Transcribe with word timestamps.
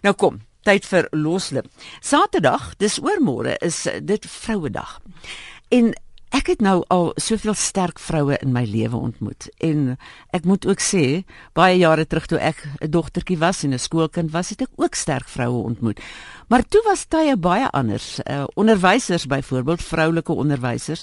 Nou 0.00 0.14
kom, 0.16 0.40
tyd 0.64 0.86
vir 0.88 1.08
loslip. 1.12 1.66
Saterdag, 2.00 2.74
dis 2.80 3.00
oormôre, 3.04 3.56
is 3.64 3.82
dit 4.02 4.26
Vrouedag. 4.26 5.00
En 5.68 5.92
ek 6.30 6.52
het 6.52 6.60
nou 6.62 6.76
al 6.94 7.10
soveel 7.18 7.56
sterk 7.58 7.98
vroue 7.98 8.36
in 8.38 8.52
my 8.54 8.62
lewe 8.70 8.96
ontmoet 8.96 9.48
en 9.66 9.96
ek 10.36 10.46
moet 10.46 10.66
ook 10.68 10.82
sê, 10.82 11.02
baie 11.58 11.74
jare 11.80 12.06
terug 12.06 12.28
toe 12.30 12.38
ek 12.38 12.62
'n 12.80 12.90
dogtertjie 12.90 13.38
was 13.38 13.64
en 13.64 13.74
'n 13.74 13.78
skoolkind 13.78 14.30
was, 14.30 14.50
het 14.50 14.62
ek 14.62 14.72
ook 14.76 14.94
sterk 14.94 15.28
vroue 15.28 15.64
ontmoet. 15.64 16.00
Maar 16.48 16.62
toe 16.62 16.82
was 16.84 17.04
tye 17.04 17.36
baie 17.36 17.68
anders. 17.70 18.20
Uh, 18.24 18.44
onderwysers 18.54 19.26
byvoorbeeld, 19.26 19.82
vroulike 19.82 20.32
onderwysers 20.32 21.02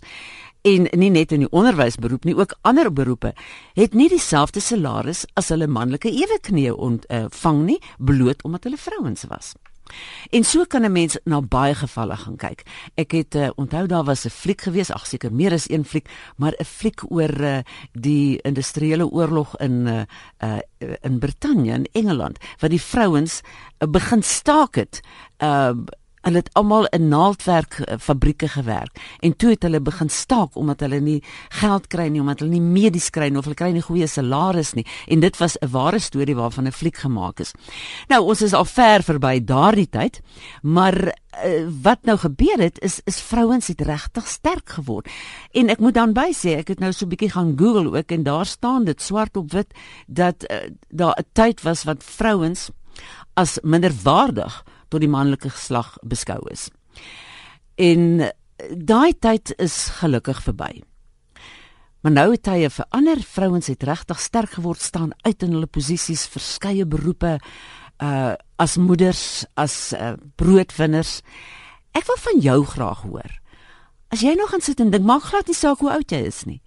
en 0.67 0.87
nie 0.99 1.11
net 1.13 1.31
in 1.31 1.45
die 1.45 1.51
onderwysberoep 1.51 2.27
nie, 2.27 2.35
ook 2.35 2.57
ander 2.67 2.89
beroepe 2.93 3.33
het 3.77 3.93
nie 3.93 4.09
dieselfde 4.11 4.63
salaris 4.63 5.25
as 5.39 5.51
hulle 5.53 5.67
manlike 5.67 6.11
eweknieë 6.11 6.75
ontvang 6.75 7.63
uh, 7.63 7.67
nie, 7.71 7.79
bloot 7.97 8.43
omdat 8.47 8.67
hulle 8.67 8.81
vrouens 8.81 9.27
was. 9.31 9.55
En 10.29 10.43
so 10.43 10.65
kan 10.65 10.83
'n 10.83 10.91
mens 10.91 11.17
na 11.23 11.41
baie 11.41 11.75
gevalle 11.75 12.15
gaan 12.15 12.35
kyk. 12.35 12.63
Ek 12.95 13.11
het 13.11 13.35
uh, 13.35 13.49
onthou 13.55 13.85
daar 13.87 14.03
was 14.03 14.25
'n 14.25 14.29
fliek 14.29 14.61
gewees, 14.61 14.91
ag 14.91 15.07
seker 15.07 15.33
meer 15.33 15.53
as 15.53 15.69
een 15.69 15.85
fliek, 15.85 16.09
maar 16.35 16.53
'n 16.59 16.65
fliek 16.65 17.11
oor 17.11 17.41
uh, 17.41 17.57
die 17.91 18.41
industriële 18.41 19.07
oorlog 19.07 19.57
in 19.57 19.87
uh, 19.87 20.01
uh, 20.43 20.59
in 21.01 21.19
Brittanje 21.19 21.73
in 21.73 21.87
Engeland 21.91 22.37
waar 22.59 22.69
die 22.69 22.81
vrouens 22.81 23.41
uh, 23.79 23.89
begin 23.89 24.23
staak 24.23 24.75
het. 24.75 24.99
Uh, 25.37 25.71
Hulle 26.27 26.41
het 26.43 26.49
almal 26.59 26.89
in 26.91 27.07
naaldwerk 27.07 27.77
eh, 27.79 27.95
fabrieke 28.03 28.49
gewerk 28.51 28.99
en 29.23 29.35
toe 29.39 29.53
het 29.53 29.63
hulle 29.63 29.79
begin 29.79 30.09
staak 30.11 30.57
omdat 30.59 30.81
hulle 30.83 30.99
nie 30.99 31.21
geld 31.61 31.87
kry 31.87 32.09
nie, 32.11 32.19
omdat 32.19 32.41
hulle 32.43 32.57
nie 32.57 32.63
medies 32.63 33.07
kry 33.15 33.29
nie 33.31 33.39
of 33.39 33.47
hulle 33.47 33.55
kry 33.55 33.69
nie 33.71 33.83
goeie 33.85 34.09
salaris 34.11 34.73
nie. 34.75 34.83
En 35.07 35.23
dit 35.23 35.37
was 35.39 35.55
'n 35.61 35.71
ware 35.71 35.99
storie 35.99 36.35
waarvan 36.35 36.67
'n 36.67 36.71
fliek 36.71 36.97
gemaak 36.97 37.39
is. 37.39 37.53
Nou, 38.09 38.21
ons 38.23 38.41
is 38.41 38.53
al 38.53 38.65
ver 38.65 39.03
verby 39.03 39.39
daardie 39.43 39.89
tyd, 39.89 40.21
maar 40.61 40.95
uh, 41.45 41.67
wat 41.81 42.03
nou 42.03 42.17
gebeur 42.17 42.59
het 42.59 42.81
is 42.81 42.99
is 43.05 43.21
vrouens 43.21 43.67
het 43.67 43.81
regtig 43.81 44.27
sterk 44.27 44.69
geword. 44.69 45.07
En 45.51 45.69
ek 45.69 45.79
moet 45.79 45.93
dan 45.93 46.13
by 46.13 46.33
sê, 46.33 46.57
ek 46.57 46.67
het 46.67 46.79
nou 46.79 46.91
so 46.91 47.05
'n 47.05 47.09
bietjie 47.09 47.31
gaan 47.31 47.55
Google 47.57 47.97
ook 47.97 48.11
en 48.11 48.23
daar 48.23 48.45
staan 48.45 48.83
dit 48.83 49.01
swart 49.01 49.37
op 49.37 49.51
wit 49.51 49.73
dat 50.07 50.51
uh, 50.51 50.57
daar 50.89 51.15
'n 51.19 51.25
tyd 51.33 51.61
was 51.61 51.83
wat 51.83 52.03
vrouens 52.03 52.69
as 53.33 53.59
minderwaardig 53.63 54.63
tot 54.89 55.03
die 55.03 55.11
manlike 55.11 55.51
geslag 55.53 55.95
beskou 56.03 56.39
is. 56.51 56.67
En 57.77 58.29
daai 58.73 59.13
tyd 59.13 59.53
is 59.61 59.75
gelukkig 59.99 60.41
verby. 60.45 60.81
Maar 62.01 62.13
nou 62.13 62.31
het 62.31 62.43
tye 62.45 62.69
verander. 62.71 63.21
Vrouens 63.21 63.67
het 63.67 63.83
regtig 63.83 64.19
sterk 64.21 64.57
geword, 64.57 64.81
staan 64.81 65.11
uit 65.25 65.43
in 65.43 65.57
hulle 65.57 65.67
posisies, 65.67 66.27
verskeie 66.31 66.85
beroepe 66.85 67.37
uh 68.03 68.35
as 68.57 68.73
moeders, 68.81 69.45
as 69.53 69.93
uh, 69.93 70.15
broodwinners. 70.35 71.19
Ek 71.93 72.07
wil 72.09 72.17
van 72.17 72.39
jou 72.41 72.55
graag 72.65 73.03
hoor. 73.05 73.35
As 74.09 74.23
jy 74.25 74.33
nog 74.33 74.49
gaan 74.49 74.63
sit 74.65 74.81
en 74.81 74.89
dink, 74.89 75.05
maak 75.05 75.27
glad 75.29 75.45
nie 75.45 75.57
saak 75.57 75.83
hoe 75.85 75.91
oud 75.93 76.09
jy 76.09 76.23
is 76.25 76.39
nie. 76.49 76.57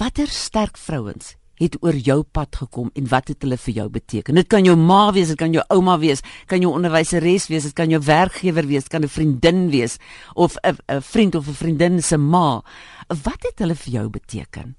Watter 0.00 0.32
sterk 0.32 0.80
vrouens 0.80 1.34
het 1.60 1.76
oor 1.82 1.94
jou 1.94 2.22
pad 2.22 2.56
gekom 2.56 2.90
en 2.94 3.08
wat 3.08 3.28
het 3.28 3.42
hulle 3.42 3.56
vir 3.56 3.74
jou 3.74 3.88
beteken? 3.88 4.34
Dit 4.34 4.48
kan 4.50 4.64
jou 4.64 4.76
ma 4.76 5.12
wees, 5.12 5.28
dit 5.28 5.38
kan 5.38 5.52
jou 5.52 5.64
ouma 5.68 5.98
wees, 5.98 6.22
kan 6.50 6.60
jou 6.60 6.72
onderwyseres 6.74 7.48
wees, 7.52 7.68
dit 7.70 7.76
kan 7.76 7.90
jou 7.90 8.00
werkgewer 8.02 8.66
wees, 8.66 8.88
kan 8.88 9.02
'n 9.02 9.08
vriendin 9.08 9.70
wees 9.70 9.98
of 10.34 10.56
'n 10.62 11.00
vriend 11.00 11.34
of 11.34 11.48
'n 11.48 11.54
vriendin 11.54 12.02
se 12.02 12.16
ma. 12.16 12.62
Wat 13.08 13.42
het 13.42 13.58
hulle 13.58 13.74
vir 13.74 13.92
jou 13.92 14.08
beteken? 14.08 14.76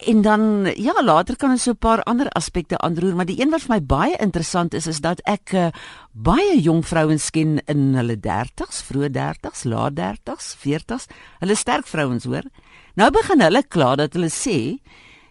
En 0.00 0.22
dan 0.22 0.64
ja, 0.76 0.94
later 1.04 1.36
kan 1.36 1.50
ons 1.50 1.62
so 1.62 1.70
'n 1.70 1.78
paar 1.78 2.02
ander 2.02 2.28
aspekte 2.28 2.78
aanroer, 2.78 3.14
maar 3.14 3.26
die 3.26 3.40
een 3.40 3.50
wat 3.50 3.60
vir 3.60 3.74
my 3.74 3.82
baie 3.84 4.16
interessant 4.16 4.74
is 4.74 4.86
is 4.86 5.00
dat 5.00 5.20
ek 5.24 5.52
uh, 5.52 5.68
baie 6.12 6.60
jong 6.60 6.86
vrouens 6.86 7.30
ken 7.30 7.58
in 7.66 7.94
hulle 7.94 8.16
30s, 8.16 8.82
vroeë 8.88 9.10
30s, 9.10 9.64
laat 9.64 9.92
30s, 9.94 10.56
40s. 10.56 11.04
Hulle 11.38 11.54
sterk 11.54 11.86
vrouens, 11.86 12.24
hoor. 12.24 12.44
Nou 12.94 13.10
begin 13.10 13.40
hulle 13.40 13.62
kla 13.62 13.94
dat 13.96 14.12
hulle 14.12 14.30
sê 14.30 14.80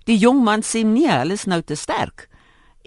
die 0.10 0.18
jong 0.18 0.44
man 0.46 0.66
sê 0.66 0.84
nee, 0.88 1.10
hulle 1.12 1.38
is 1.38 1.48
nou 1.50 1.62
te 1.62 1.78
sterk. 1.78 2.28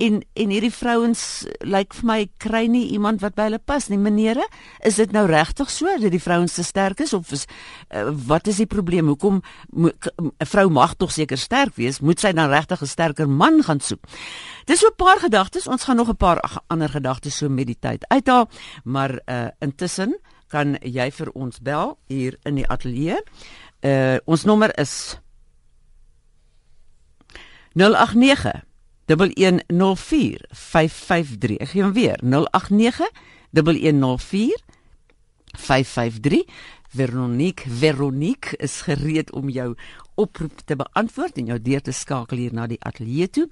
En 0.00 0.22
en 0.41 0.50
hierdie 0.50 0.72
vrouens 0.72 1.22
lyk 1.60 1.69
like 1.69 1.97
vir 1.99 2.06
my 2.09 2.19
kry 2.41 2.62
nie 2.72 2.87
iemand 2.97 3.21
wat 3.21 3.37
by 3.37 3.50
hulle 3.50 3.60
pas 3.60 3.91
nie. 3.93 3.99
Menere, 4.00 4.47
is 4.88 4.97
dit 4.99 5.12
nou 5.12 5.27
regtig 5.28 5.71
so 5.71 5.91
dat 6.00 6.15
die 6.15 6.22
vrouens 6.22 6.56
te 6.56 6.65
sterk 6.65 7.03
is 7.05 7.12
of 7.12 7.31
is 7.37 7.44
uh, 7.93 8.09
wat 8.28 8.49
is 8.49 8.62
die 8.62 8.66
probleem? 8.66 9.12
Hoekom 9.12 9.43
'n 9.77 10.49
vrou 10.49 10.69
mag 10.71 10.97
tog 10.97 11.12
seker 11.12 11.38
sterk 11.38 11.77
wees? 11.77 12.00
Moet 12.00 12.21
sy 12.21 12.32
dan 12.32 12.50
regtig 12.50 12.82
'n 12.82 12.87
sterker 12.87 13.28
man 13.28 13.62
gaan 13.62 13.81
soek? 13.81 14.03
Dis 14.65 14.81
so 14.81 14.88
'n 14.88 14.97
paar 14.97 15.21
gedagtes. 15.21 15.69
Ons 15.69 15.84
gaan 15.84 15.97
nog 15.97 16.09
'n 16.09 16.16
paar 16.16 16.41
ander 16.66 16.88
gedagtes 16.88 17.37
so 17.37 17.49
met 17.49 17.66
die 17.66 17.78
tyd 17.78 18.05
uithaal, 18.09 18.49
maar 18.84 19.21
uh, 19.27 19.49
intussen 19.61 20.19
kan 20.49 20.77
jy 20.81 21.11
vir 21.11 21.31
ons 21.34 21.61
bel 21.61 21.99
hier 22.09 22.37
in 22.44 22.55
die 22.55 22.69
ateljee. 22.69 23.22
Uh, 23.82 24.16
ons 24.25 24.44
nommer 24.44 24.71
is 24.78 25.19
089 27.75 28.62
1104 29.06 30.44
553. 30.49 31.59
Ek 31.59 31.69
gee 31.75 31.83
hom 31.83 31.93
weer. 31.93 32.21
089 32.22 33.09
1104 33.50 34.62
553. 35.59 36.44
Veronique, 36.93 37.65
Veronique 37.69 38.56
is 38.56 38.81
gereed 38.84 39.32
om 39.32 39.49
jou 39.49 39.75
oproep 40.15 40.61
te 40.65 40.77
beantwoord 40.77 41.38
en 41.41 41.47
jou 41.55 41.59
deur 41.62 41.81
te 41.81 41.93
skakel 41.93 42.44
hier 42.44 42.53
na 42.53 42.66
die 42.69 42.81
ateljee 42.84 43.31
toe. 43.32 43.47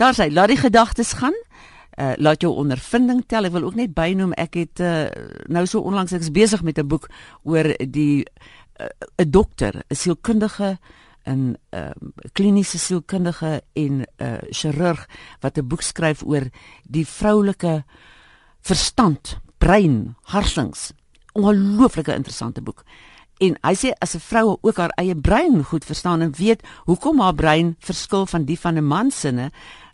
Daar 0.00 0.16
sê, 0.16 0.30
laat 0.32 0.48
die 0.48 0.60
gedagtes 0.60 1.12
gaan. 1.20 1.36
Uh, 2.00 2.14
laat 2.16 2.40
jou 2.40 2.54
ondervinding 2.56 3.24
tel. 3.28 3.44
Ek 3.44 3.52
wil 3.52 3.66
ook 3.68 3.76
net 3.76 3.92
bynoem 3.92 4.32
ek 4.40 4.56
het 4.56 4.80
uh, 4.80 5.10
nou 5.52 5.66
so 5.68 5.82
onlangs 5.84 6.14
ek 6.16 6.24
is 6.24 6.32
besig 6.32 6.62
met 6.64 6.78
'n 6.78 6.88
boek 6.88 7.10
oor 7.44 7.66
die 7.76 8.24
uh, 8.80 8.88
'n 9.20 9.28
dokter, 9.28 9.82
'n 9.90 9.96
sielkundige 9.96 10.78
'n 11.26 11.56
uh, 11.74 11.90
kliniese 12.32 12.78
sielkundige 12.78 13.62
en 13.72 14.00
'n 14.00 14.06
uh, 14.22 14.38
chirurg 14.50 15.08
wat 15.40 15.58
'n 15.58 15.66
boek 15.68 15.82
skryf 15.82 16.22
oor 16.22 16.50
die 16.84 17.06
vroulike 17.06 17.84
verstand, 18.60 19.38
brein, 19.58 20.16
harsings. 20.22 20.92
Ongelooflike 21.32 22.14
interessante 22.14 22.62
boek. 22.62 22.84
En 23.40 23.56
hy 23.62 23.74
sê 23.74 23.92
as 23.98 24.14
'n 24.14 24.20
vrou 24.20 24.58
ook 24.60 24.76
haar 24.76 24.92
eie 24.96 25.16
brein 25.16 25.64
goed 25.64 25.84
verstaan 25.84 26.20
en 26.20 26.32
weet 26.36 26.62
hoekom 26.84 27.20
haar 27.20 27.34
brein 27.34 27.76
verskil 27.78 28.26
van 28.26 28.44
die 28.44 28.58
van 28.58 28.76
'n 28.76 28.84
man 28.84 29.10
se, 29.10 29.50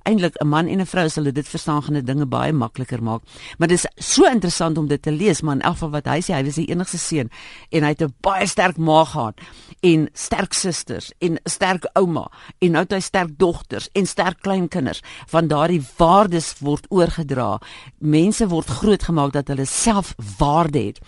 eintlik 0.06 0.37
'n 0.41 0.49
man 0.49 0.67
en 0.67 0.81
'n 0.81 0.87
vrou 0.87 1.09
sal 1.09 1.25
dit 1.25 1.49
verstaan 1.49 1.83
gaan 1.83 1.94
dit 1.94 2.06
dinge 2.06 2.27
baie 2.27 2.53
makliker 2.53 3.03
maak. 3.03 3.22
Maar 3.59 3.69
dit 3.69 3.78
is 3.84 4.06
so 4.15 4.25
interessant 4.25 4.78
om 4.78 4.87
dit 4.89 5.03
te 5.03 5.12
lees, 5.12 5.41
maar 5.41 5.55
in 5.55 5.61
elk 5.61 5.72
geval 5.72 5.91
wat 5.91 6.06
hy 6.06 6.21
sê, 6.21 6.34
hy 6.34 6.44
was 6.44 6.55
die 6.55 6.71
enigste 6.71 6.99
seun 6.99 7.31
en 7.71 7.83
hy 7.83 7.89
het 7.89 8.03
'n 8.03 8.15
baie 8.21 8.47
sterk 8.47 8.77
ma 8.77 9.05
gehad 9.05 9.41
en 9.81 10.09
sterk 10.12 10.53
susters 10.53 11.12
en 11.19 11.39
sterk 11.44 11.84
ouma 11.93 12.31
en 12.59 12.71
nou 12.72 12.83
het 12.83 12.93
hy 12.93 13.00
sterk 13.00 13.39
dogters 13.39 13.89
en 13.93 14.06
sterk 14.06 14.41
kleinkinders. 14.41 15.03
Van 15.27 15.49
daardie 15.49 15.83
waardes 15.97 16.55
word 16.59 16.87
oorgedra. 16.88 17.61
Mense 17.99 18.49
word 18.49 18.67
grootgemaak 18.67 19.33
dat 19.33 19.49
hulle 19.49 19.65
self 19.65 20.15
waarde 20.38 20.78
het. 20.78 21.00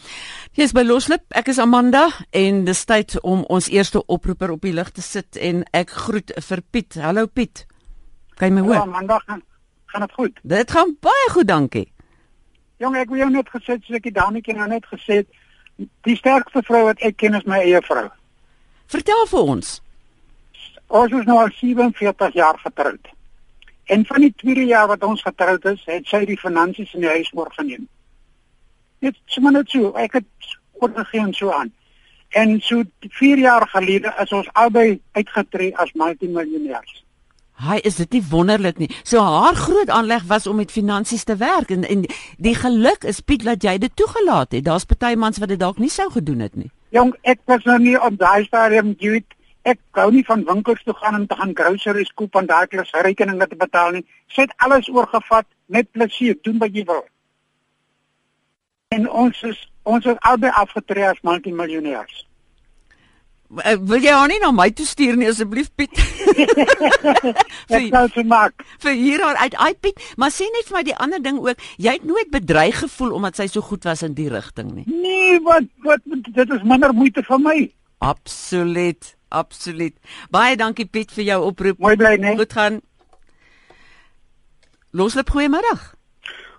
Jy's 0.53 0.73
by 0.73 0.83
Loslip. 0.83 1.25
Ek 1.31 1.49
is 1.49 1.59
Amanda 1.59 2.09
en 2.31 2.65
dis 2.65 2.85
tyd 2.85 3.21
om 3.21 3.45
ons 3.49 3.69
eerste 3.69 4.07
oproeper 4.07 4.51
op 4.51 4.63
die 4.63 4.73
lig 4.73 4.91
te 4.91 5.03
sit 5.03 5.37
en 5.37 5.65
ek 5.73 5.91
groet 5.91 6.33
vir 6.49 6.63
Piet. 6.71 6.95
Hallo 6.95 7.27
Piet. 7.27 7.67
Kan 8.39 8.53
jy 8.53 8.55
my 8.55 8.67
hoor? 8.67 8.75
Ja, 8.75 8.85
maandag 8.85 9.25
gaan 9.27 9.43
gaan 9.89 10.01
dit 10.01 10.13
goed. 10.13 10.39
Dit 10.43 10.71
gaan 10.71 10.97
baie 11.01 11.29
goed, 11.31 11.49
dankie. 11.49 11.93
Jong, 12.77 12.97
ek 12.97 13.11
wil 13.11 13.23
jou 13.23 13.31
net 13.33 13.49
gesê, 13.51 13.79
soos 13.81 13.97
ek 13.99 14.05
die 14.07 14.15
dametjie 14.15 14.55
nou 14.55 14.69
net 14.71 14.87
gesê 14.87 15.23
het, 15.23 15.29
die 16.07 16.17
sterkste 16.19 16.63
vrou 16.67 16.85
wat 16.91 17.01
ek 17.07 17.17
ken 17.19 17.39
is 17.39 17.47
my 17.49 17.61
eie 17.65 17.81
vrou. 17.87 18.05
Vertel 18.93 19.25
vir 19.31 19.53
ons. 19.55 19.71
Ons 21.01 21.17
is 21.17 21.27
nou 21.29 21.39
al 21.41 21.51
47 21.57 22.37
jaar 22.39 22.61
getroud. 22.63 23.11
En 23.89 24.05
van 24.05 24.27
die 24.27 24.33
tweede 24.37 24.69
jaar 24.69 24.87
wat 24.93 25.03
ons 25.09 25.25
getroud 25.25 25.65
is, 25.73 25.83
het 25.89 26.07
sy 26.07 26.23
die 26.29 26.39
finansies 26.39 26.93
in 26.95 27.07
die 27.07 27.13
huis 27.17 27.33
oorgeneem. 27.33 27.89
Net 29.05 29.17
sommer 29.33 29.57
net 29.57 29.73
so, 29.73 29.95
ek 29.97 30.21
het 30.21 30.55
oorgegee 30.83 31.27
so 31.33 31.53
aan. 31.55 31.73
En 32.37 32.59
so 32.61 32.85
4 33.01 33.41
jaar 33.41 33.65
gelede 33.73 34.13
is 34.21 34.33
ons 34.37 34.49
albei 34.53 35.01
uitgetree 35.17 35.73
as 35.77 35.95
multimiljonêers. 35.97 37.03
Hy 37.59 37.81
is 37.83 37.97
dit 37.99 38.13
nie 38.15 38.23
wonderlik 38.31 38.79
nie. 38.79 38.91
So 39.03 39.19
haar 39.19 39.57
groot 39.59 39.91
aanleg 39.91 40.23
was 40.31 40.47
om 40.47 40.57
met 40.57 40.71
finansies 40.71 41.25
te 41.25 41.37
werk 41.37 41.73
en 41.75 41.83
en 41.85 42.05
die 42.39 42.55
geluk 42.55 43.05
is 43.05 43.21
Piet 43.21 43.43
dat 43.45 43.63
jy 43.63 43.79
dit 43.79 43.97
toegelaat 43.97 44.53
het. 44.53 44.65
Daar's 44.65 44.87
party 44.87 45.15
mans 45.19 45.39
wat 45.43 45.51
dit 45.51 45.59
dalk 45.59 45.79
nie 45.83 45.91
sou 45.91 46.07
gedoen 46.11 46.47
het 46.47 46.55
nie. 46.55 46.71
Jong, 46.95 47.17
ek 47.23 47.41
was 47.51 47.67
nou 47.67 47.79
nie 47.83 47.99
op 47.99 48.15
daai 48.19 48.45
stadium 48.47 48.95
jy 48.99 49.25
ek 49.69 49.81
gou 49.93 50.07
nie 50.15 50.25
van 50.25 50.45
winkels 50.49 50.83
toe 50.87 50.95
gaan 50.97 51.19
om 51.19 51.27
te 51.27 51.37
gaan 51.37 51.55
groceries 51.55 52.13
koop 52.15 52.37
en 52.41 52.47
daai 52.47 52.67
klas 52.73 52.95
rekeninge 53.05 53.49
te 53.49 53.59
betaal 53.59 53.99
nie. 53.99 54.05
Sy 54.33 54.47
het 54.47 54.55
alles 54.65 54.89
oorgevat 54.89 55.47
met 55.67 55.91
plesier, 55.93 56.39
doen 56.43 56.59
wat 56.63 56.75
jy 56.75 56.87
wil. 56.89 57.05
En 58.95 59.11
ons 59.11 59.43
is 59.51 59.67
ons 59.89 60.05
is 60.05 60.25
albei 60.31 60.51
afgetree 60.63 61.07
as 61.09 61.21
multimiljonêers. 61.25 62.25
Uh, 63.49 63.79
wil 63.81 64.03
jy 64.05 64.13
haar 64.13 64.29
nie 64.29 64.41
na 64.43 64.51
my 64.53 64.67
toe 64.77 64.85
stuur 64.85 65.17
nie 65.17 65.29
asseblief 65.31 65.71
Piet? 65.73 65.95
Ek 67.73 67.87
sou 67.89 68.03
dit 68.13 68.29
maak. 68.29 68.61
Vir 68.85 68.97
hier 68.99 69.25
uit 69.25 69.57
ai 69.57 69.73
Piet, 69.73 70.03
maar 70.21 70.35
sê 70.35 70.45
net 70.53 70.69
vir 70.69 70.77
my 70.77 70.83
die 70.85 70.97
ander 71.01 71.23
ding 71.25 71.41
ook, 71.41 71.65
jy 71.81 71.97
het 71.97 72.05
nooit 72.05 72.29
bedreig 72.35 72.77
gevoel 72.83 73.17
omdat 73.17 73.41
sy 73.41 73.49
so 73.49 73.65
goed 73.65 73.89
was 73.89 74.05
in 74.05 74.13
die 74.19 74.29
rigting 74.29 74.75
nie. 74.77 74.85
Nee, 74.93 75.41
wat 75.49 75.65
wat 75.89 76.05
dit 76.13 76.57
is 76.59 76.69
minder 76.69 76.93
moeite 76.93 77.25
vir 77.25 77.41
my. 77.41 77.57
Absoluut, 78.05 79.15
absoluut. 79.33 79.97
Baie 80.35 80.61
dankie 80.61 80.87
Piet 80.87 81.17
vir 81.17 81.31
jou 81.33 81.41
oproep. 81.49 81.81
Mooi 81.81 81.97
bly, 81.97 82.19
né? 82.21 82.37
Goed 82.37 82.53
gaan. 82.53 82.83
Loslip 84.93 85.33
goeiemiddag. 85.33 85.95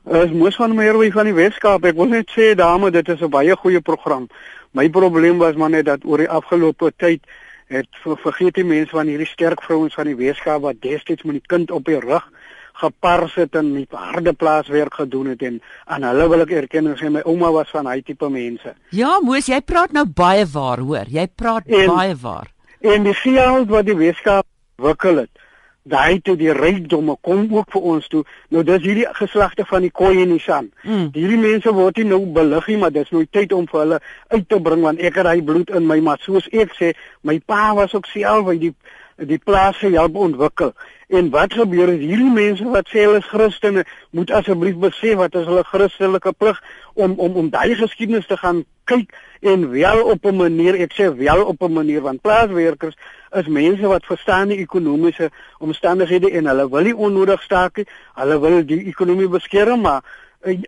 Ons 0.04 0.32
moes 0.32 0.56
van 0.56 0.76
Meerwy 0.76 1.12
van 1.12 1.28
die 1.28 1.36
Weskaap. 1.36 1.84
Ek 1.86 1.98
wil 2.00 2.08
net 2.14 2.32
sê 2.32 2.54
dame, 2.56 2.92
dit 2.92 3.10
is 3.10 3.22
'n 3.22 3.30
baie 3.30 3.56
goeie 3.56 3.82
program. 3.82 4.28
My 4.72 4.90
probleem 4.90 5.38
was 5.38 5.56
maar 5.56 5.70
net 5.70 5.86
dat 5.86 6.06
oor 6.06 6.18
die 6.18 6.30
afgelope 6.30 6.92
tyd 6.98 7.22
het 7.68 7.88
vergeet 8.02 8.56
die 8.56 8.64
mense 8.64 8.90
van 8.90 9.08
hierdie 9.08 9.28
sterk 9.28 9.62
vrouens 9.62 9.94
van 9.94 10.06
die 10.06 10.16
Weskaap 10.16 10.62
wat 10.62 10.82
destyds 10.82 11.24
met 11.24 11.34
die 11.34 11.48
kind 11.48 11.72
op 11.72 11.86
die 11.86 12.00
rug 12.00 12.32
gepars 12.74 13.36
het 13.36 13.56
en 13.56 13.74
nie 13.74 13.88
harde 13.92 14.34
plaaswerk 14.34 14.94
gedoen 14.94 15.28
het 15.28 15.42
en 15.42 15.62
aan 15.86 16.04
hulle 16.04 16.30
wil 16.30 16.42
ek 16.42 16.52
erken 16.52 16.88
en 16.88 16.96
sê 16.98 17.10
my 17.10 17.22
ouma 17.26 17.52
was 17.52 17.70
van 17.70 17.86
hy 17.86 18.02
tipe 18.02 18.30
mense. 18.30 18.74
Ja, 18.96 19.20
Moes, 19.22 19.46
jy 19.46 19.62
praat 19.62 19.92
nou 19.92 20.06
baie 20.06 20.46
waar, 20.46 20.80
hoor. 20.80 21.06
Jy 21.08 21.28
praat 21.36 21.68
en, 21.68 21.88
baie 21.88 22.16
waar. 22.16 22.48
En 22.82 23.04
die 23.04 23.14
geld 23.14 23.68
wat 23.70 23.86
die 23.86 23.98
Weskaap 23.98 24.46
wikkel 24.78 25.26
het 25.26 25.49
daai 25.84 26.20
toe 26.22 26.36
die 26.38 26.52
rykdomme 26.54 27.16
kom 27.22 27.48
ook 27.56 27.72
vir 27.72 27.88
ons 27.94 28.08
toe. 28.08 28.24
Nou 28.50 28.64
dis 28.64 28.84
hierdie 28.84 29.08
geslagte 29.18 29.66
van 29.66 29.82
die 29.86 29.92
koei 29.92 30.22
en 30.22 30.34
die 30.36 30.44
san. 30.44 30.70
Mm. 30.84 31.10
Hierdie 31.16 31.40
mense 31.40 31.74
word 31.74 31.98
nie 31.98 32.10
nou 32.12 32.22
belig 32.36 32.68
nie, 32.68 32.78
maar 32.78 32.94
dis 32.94 33.10
nou 33.16 33.26
tyd 33.32 33.54
om 33.56 33.68
vir 33.70 33.80
hulle 33.80 34.00
uit 34.36 34.48
te 34.50 34.60
bring 34.60 34.86
want 34.86 35.00
ek 35.00 35.22
het 35.22 35.32
hy 35.32 35.42
bloed 35.46 35.70
in 35.70 35.88
my 35.88 36.00
maar 36.04 36.22
soos 36.24 36.48
ek 36.52 36.76
sê, 36.78 36.94
my 37.24 37.40
pa 37.40 37.74
was 37.78 37.96
ook 37.96 38.10
self 38.12 38.46
by 38.46 38.58
die 38.60 38.74
die 39.20 39.40
plase 39.40 39.90
help 39.92 40.16
ontwikkel. 40.16 40.74
En 41.12 41.30
wat 41.34 41.54
gebeur 41.54 41.90
is 41.92 42.04
hierdie 42.06 42.32
mense 42.32 42.64
wat 42.72 42.88
sê 42.88 43.04
hulle 43.04 43.20
is 43.20 43.28
Christene, 43.28 43.84
moet 44.16 44.32
asseblief 44.32 44.78
besef 44.80 45.18
wat 45.20 45.36
is 45.36 45.48
hulle 45.50 45.64
Christelike 45.68 46.32
plig 46.38 46.60
om 46.94 47.18
om 47.18 47.40
om 47.42 47.50
daai 47.52 47.76
geskiedenis 47.76 48.30
te 48.30 48.38
gaan 48.38 48.64
kyk 48.90 49.12
en 49.42 49.70
wel 49.72 50.04
op 50.14 50.26
'n 50.26 50.36
manier, 50.36 50.76
ek 50.76 50.94
sê 50.94 51.10
wel 51.18 51.44
op 51.46 51.62
'n 51.62 51.74
manier 51.74 52.02
want 52.02 52.22
plaaswerkers 52.22 52.96
is 53.32 53.48
mense 53.48 53.88
wat 53.88 54.06
verstaan 54.06 54.54
die 54.54 54.62
ekonomiese 54.64 55.30
omstandighede 55.60 56.32
en 56.32 56.48
hulle 56.48 56.70
wil 56.70 56.88
nie 56.88 56.96
onnodig 56.96 57.42
staak 57.44 57.78
nie. 57.78 57.86
Hulle 58.16 58.40
wil 58.40 58.66
die 58.66 58.84
ekonomie 58.90 59.30
beskerm, 59.30 59.82
maar 59.82 60.04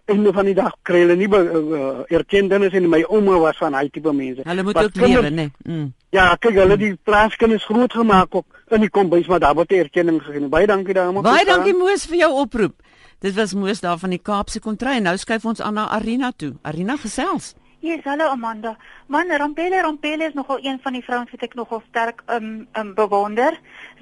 einde 0.05 0.33
van 0.33 0.45
die 0.45 0.53
dag 0.53 0.73
kry 0.83 1.05
hulle 1.05 1.15
nie 1.15 1.29
uh, 1.31 2.03
erkenning 2.11 2.65
en 2.67 2.89
my 2.89 3.01
ouma 3.07 3.37
was 3.39 3.57
van 3.57 3.75
hy 3.77 3.87
tipe 3.89 4.11
mense. 4.13 4.43
Hulle 4.43 4.63
moet 4.67 4.77
ook 4.77 4.95
lewe, 4.99 5.29
né? 5.31 5.47
Mm. 5.63 5.93
Ja, 6.11 6.35
kyk, 6.35 6.57
hulle 6.59 6.77
die 6.77 6.91
plaaskinders 7.07 7.65
groot 7.65 7.93
gemaak 7.95 8.35
ook 8.35 8.45
in 8.75 8.83
die 8.83 8.91
kombuis, 8.91 9.29
maar 9.31 9.39
daar 9.39 9.55
word 9.55 9.71
erkenning 9.71 10.19
gegee. 10.23 10.49
Baie 10.51 10.67
dankie 10.67 10.93
daarom. 10.93 11.21
Baie 11.23 11.45
dankie 11.47 11.75
Moos 11.77 12.05
vir 12.11 12.25
jou 12.25 12.31
oproep. 12.43 12.75
Dit 13.21 13.35
was 13.37 13.53
Moos 13.53 13.79
daar 13.79 13.99
van 14.01 14.11
die 14.11 14.19
Kaapse 14.19 14.59
kontry 14.59 14.97
en 14.99 15.07
nou 15.07 15.15
skuif 15.17 15.45
ons 15.45 15.61
aan 15.61 15.79
na 15.79 15.87
Arena 15.89 16.33
toe. 16.35 16.55
Arena 16.67 16.97
gesels. 16.99 17.53
Yes, 17.81 18.03
hallo 18.05 18.29
Amanda. 18.29 18.77
Man, 19.07 19.27
Rampele 19.31 19.81
Rampele 19.81 20.27
is 20.27 20.35
nogal 20.35 20.59
een 20.61 20.77
van 20.83 20.93
die 20.93 21.01
vrouens 21.01 21.31
wat 21.33 21.41
ek 21.47 21.55
nogal 21.57 21.79
sterk 21.87 22.19
um 22.29 22.67
um 22.77 22.91
bewonder. 22.93 23.55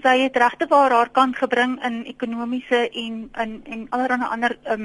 Sy 0.04 0.18
het 0.20 0.36
regte 0.36 0.68
waar 0.68 0.92
haar 0.92 1.12
kant 1.16 1.38
gebring 1.40 1.78
in 1.88 2.02
ekonomiese 2.12 2.82
en 2.90 3.22
in 3.44 3.54
en 3.64 3.86
allerlei 3.96 4.28
ander 4.28 4.58
um 4.76 4.84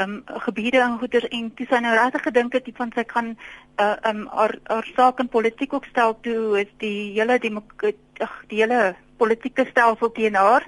um 0.00 0.14
gebiede 0.46 0.80
en 0.80 0.96
goeders 1.02 1.28
en 1.28 1.50
toe 1.54 1.66
sy 1.68 1.82
nou 1.84 1.92
regtig 1.92 2.24
gedink 2.30 2.56
het 2.56 2.72
van 2.80 2.94
sy 2.96 3.04
kan 3.04 3.28
uh 3.76 3.96
um 4.08 4.24
haar 4.32 4.56
haar 4.64 4.88
saak 4.96 5.20
in 5.20 5.28
politiek 5.28 5.76
ook 5.76 5.90
stel 5.92 6.16
toe 6.24 6.60
is 6.64 6.72
die 6.78 7.12
hele 7.12 7.36
ag 7.36 8.34
die 8.48 8.64
hele 8.64 8.96
politieke 9.20 9.68
stelsel 9.68 10.12
teen 10.12 10.40
haar 10.40 10.64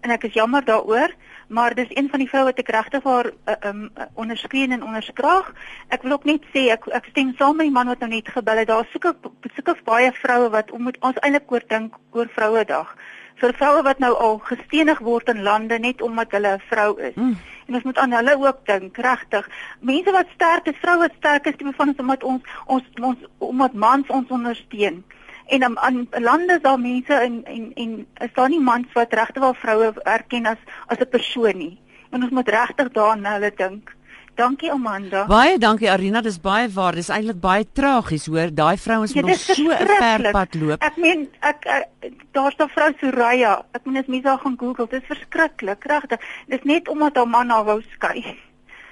en 0.00 0.16
ek 0.16 0.24
is 0.24 0.40
jammer 0.40 0.64
daaroor 0.64 1.12
maar 1.52 1.74
dis 1.76 1.90
een 1.92 2.08
van 2.10 2.22
die 2.22 2.28
vroue 2.28 2.48
wat 2.50 2.60
ek 2.62 2.74
regtig 2.74 3.04
haar 3.04 3.30
uh, 3.30 3.56
um 3.70 3.82
onderskreun 4.24 4.72
en 4.72 4.84
onderskraag 4.88 5.52
ek 5.94 6.02
wil 6.02 6.16
ook 6.16 6.28
net 6.28 6.44
sê 6.54 6.66
ek 6.74 6.88
ek 7.00 7.10
stem 7.12 7.34
saam 7.38 7.56
met 7.60 7.68
die 7.68 7.76
man 7.78 7.92
wat 7.92 8.04
nou 8.04 8.10
net 8.12 8.28
gebel 8.34 8.62
het 8.62 8.70
daar 8.72 8.88
soek 8.92 9.12
soek 9.56 9.84
baie 9.84 10.12
vroue 10.20 10.52
wat 10.56 10.72
moet 10.78 11.00
ons 11.00 11.20
eintlik 11.20 11.52
oor 11.52 11.66
dink 11.74 11.98
oor 12.16 12.30
vrouedag 12.36 12.96
vir 13.42 13.54
vroue 13.58 13.82
wat 13.86 14.02
nou 14.02 14.12
al 14.24 14.38
gestenig 14.46 15.00
word 15.02 15.30
in 15.32 15.42
lande 15.46 15.78
net 15.78 16.02
omdat 16.02 16.34
hulle 16.36 16.52
'n 16.56 16.62
vrou 16.70 16.90
is. 17.00 17.14
Mm. 17.14 17.36
En 17.66 17.74
ons 17.74 17.84
moet 17.84 17.98
aan 17.98 18.12
hulle 18.12 18.36
ook 18.46 18.58
dink, 18.66 18.96
regtig. 18.96 19.48
Mense 19.80 20.12
wat 20.12 20.28
sterk 20.34 20.66
is, 20.66 20.82
vroue 20.82 20.98
wat 20.98 21.14
sterk 21.18 21.46
is, 21.46 21.56
tipe 21.56 21.72
van 21.76 21.88
ons 21.88 21.98
omdat 21.98 22.22
ons 22.22 22.42
ons 22.66 22.84
ons 23.00 23.18
omdat 23.38 23.72
mans 23.72 24.08
ons 24.08 24.28
ondersteun. 24.30 25.04
En 25.46 25.64
aan, 25.64 25.78
aan 25.78 26.08
lande 26.10 26.54
is 26.54 26.62
daar 26.62 26.80
mense 26.80 27.14
en 27.14 27.44
en 27.44 27.72
en 27.74 28.06
is 28.14 28.32
daar 28.34 28.48
nie 28.48 28.60
mans 28.60 28.92
wat 28.92 29.12
regtig 29.12 29.42
wel 29.42 29.54
vroue 29.54 29.92
erken 30.02 30.46
as 30.46 30.58
as 30.86 30.98
'n 30.98 31.08
persoon 31.08 31.58
nie. 31.58 31.80
En 32.10 32.22
ons 32.22 32.30
moet 32.30 32.48
regtig 32.48 32.88
daaraan 32.88 33.24
hulle 33.24 33.52
dink. 33.56 33.94
Dankie 34.34 34.70
Amanda. 34.72 35.26
Baie 35.28 35.58
dankie 35.60 35.90
Arina, 35.90 36.22
dis 36.24 36.38
baie 36.40 36.68
waar. 36.72 36.96
Dis 36.96 37.10
eintlik 37.12 37.40
baie 37.40 37.66
tragies 37.76 38.26
hoor. 38.26 38.48
Daai 38.54 38.78
vrouens 38.80 39.12
ja, 39.12 39.20
moet 39.20 39.36
ja, 39.36 39.54
so 39.54 39.68
'n 39.68 39.86
ver 40.00 40.30
pad 40.32 40.54
loop. 40.54 40.82
Ek 40.82 40.96
meen 40.96 41.28
ek, 41.40 41.66
ek 41.66 42.12
daar's 42.32 42.56
'n 42.56 42.68
vrou 42.68 42.92
Soraya. 43.00 43.64
Ek 43.72 43.84
meen 43.84 43.96
as 43.96 44.06
mens 44.06 44.24
haar 44.24 44.38
gaan 44.38 44.56
Google, 44.58 44.86
dis 44.88 45.04
verskriklik, 45.04 45.84
regtig. 45.84 46.20
Dis 46.48 46.62
net 46.62 46.88
omdat 46.88 47.16
haar 47.16 47.28
man 47.28 47.50
haar 47.50 47.64
wou 47.64 47.82
skei. 47.92 48.36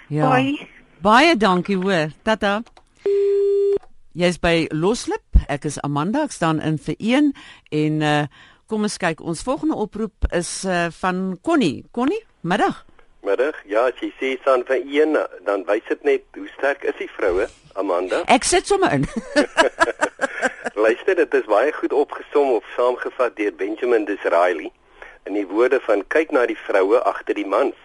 Ja. 0.08 0.29
Baie, 0.29 0.69
baie 1.00 1.37
dankie 1.37 1.76
hoor. 1.76 2.12
Tata. 2.23 2.62
Jy's 4.12 4.41
by 4.43 4.67
Loslip. 4.75 5.23
Ek 5.47 5.65
is 5.65 5.77
Amanda. 5.87 6.25
Ek 6.27 6.33
staan 6.35 6.59
in 6.59 6.81
vir 6.83 6.97
1 6.99 7.29
en 7.71 8.01
uh 8.03 8.23
kom 8.71 8.83
ons 8.87 8.97
kyk. 9.03 9.21
Ons 9.23 9.43
volgende 9.47 9.77
oproep 9.79 10.27
is 10.35 10.65
uh 10.67 10.89
van 10.99 11.39
Connie. 11.47 11.85
Connie, 11.95 12.19
middag. 12.43 12.81
Middag. 13.23 13.55
Ja, 13.71 13.85
as 13.87 14.03
jy 14.03 14.11
sê 14.19 14.33
staan 14.41 14.65
vir 14.67 14.83
een, 14.83 15.15
dan 15.47 15.62
wys 15.69 15.87
dit 15.87 16.03
net 16.03 16.27
hoe 16.35 16.49
sterk 16.57 16.83
is 16.83 16.99
die 16.99 17.11
vroue, 17.15 17.47
Amanda. 17.79 18.25
Ek 18.27 18.43
sit 18.43 18.67
sommer 18.67 18.91
in. 18.99 19.07
Luister, 20.87 21.15
dit 21.15 21.35
is 21.39 21.47
baie 21.47 21.71
goed 21.79 21.95
opgesom 21.95 22.56
of 22.56 22.67
saamgevat 22.75 23.37
deur 23.39 23.55
Benjamin 23.55 24.09
Disraeli 24.11 24.73
in 25.29 25.39
die 25.39 25.47
woorde 25.47 25.79
van 25.87 26.03
kyk 26.11 26.35
na 26.35 26.49
die 26.51 26.59
vroue 26.67 26.99
agter 27.06 27.39
die 27.39 27.47
mans 27.47 27.79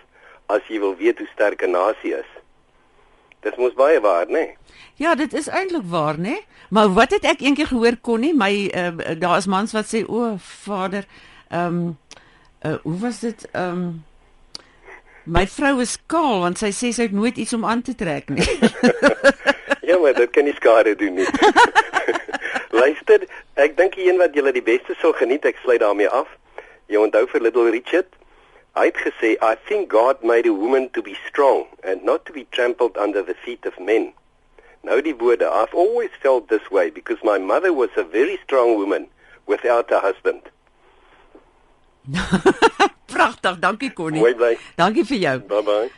as 0.49 0.65
jy 0.71 0.81
wil 0.81 0.97
weet 0.97 1.21
hoe 1.21 1.29
sterk 1.35 1.61
'n 1.61 1.77
nasie 1.77 2.17
is. 2.17 2.31
Dit 3.45 3.57
moet 3.61 3.75
baie 3.77 4.01
waar, 4.01 4.25
né? 4.25 4.31
Nee? 4.31 4.57
Ja, 5.01 5.15
dit 5.15 5.33
is 5.33 5.47
eintlik 5.47 5.85
waar, 5.91 6.17
né? 6.17 6.33
Nee? 6.33 6.45
Maar 6.69 6.89
wat 6.93 7.13
het 7.13 7.27
ek 7.29 7.43
eendag 7.45 7.69
gehoor 7.69 7.97
kon 8.01 8.23
nie 8.25 8.33
my 8.33 8.51
uh, 8.73 9.13
daar 9.21 9.37
is 9.37 9.45
mans 9.45 9.75
wat 9.75 9.85
sê 9.91 10.01
o, 10.07 10.33
vader, 10.41 11.05
ehm 11.53 11.77
um, 11.77 11.97
uh, 12.65 12.77
hoe 12.83 12.99
was 12.99 13.21
dit 13.21 13.47
ehm 13.51 13.85
um, 13.85 14.03
My 15.25 15.47
vrou 15.49 15.79
is 15.81 15.95
kaal 16.05 16.43
want 16.43 16.59
sy 16.61 16.69
sê 16.69 16.91
sy 16.93 17.07
het 17.07 17.13
nooit 17.17 17.37
iets 17.41 17.53
om 17.57 17.63
aan 17.65 17.81
te 17.81 17.95
trek 17.97 18.27
nie. 18.29 18.45
ja, 19.89 19.97
maar 19.97 20.13
dit 20.13 20.29
kan 20.29 20.45
nie 20.45 20.53
skade 20.53 20.93
doen 20.99 21.17
nie. 21.17 21.25
Luister, 22.81 23.25
ek 23.57 23.73
dink 23.77 23.97
die 23.97 24.05
een 24.05 24.21
wat 24.21 24.37
julle 24.37 24.53
die 24.53 24.61
beste 24.65 24.93
sou 25.01 25.15
geniet, 25.17 25.47
ek 25.49 25.57
sluit 25.63 25.81
daarmee 25.81 26.11
af. 26.13 26.29
Jy 26.93 27.01
onthou 27.01 27.23
vir 27.31 27.41
Little 27.41 27.73
Richard? 27.73 28.11
Hy 28.75 28.85
het 28.91 28.97
gesê, 28.97 29.29
"I 29.41 29.55
think 29.67 29.91
God 29.91 30.23
made 30.23 30.47
a 30.49 30.53
woman 30.53 30.89
to 30.91 31.01
be 31.01 31.15
strong 31.27 31.65
and 31.83 32.03
not 32.03 32.25
to 32.25 32.33
be 32.33 32.45
trampled 32.49 32.97
under 32.97 33.25
the 33.25 33.35
feet 33.43 33.65
of 33.65 33.79
men." 33.79 34.13
Nou 34.81 35.01
die 35.01 35.15
woorde, 35.15 35.45
I've 35.45 35.73
always 35.73 36.09
felt 36.19 36.47
this 36.47 36.67
way 36.69 36.91
because 36.91 37.23
my 37.23 37.39
mother 37.39 37.73
was 37.73 37.89
a 37.97 38.03
very 38.11 38.37
strong 38.43 38.75
woman 38.77 39.07
without 39.45 39.91
a 39.91 39.99
husband. 39.99 40.41
Pragtig, 43.15 43.59
dankie 43.59 43.93
Connie. 43.93 44.19
Mooi 44.19 44.35
bly. 44.35 44.57
Dankie 44.75 45.05
vir 45.05 45.17
jou. 45.17 45.39
Bye 45.49 45.63
bye. 45.65 45.91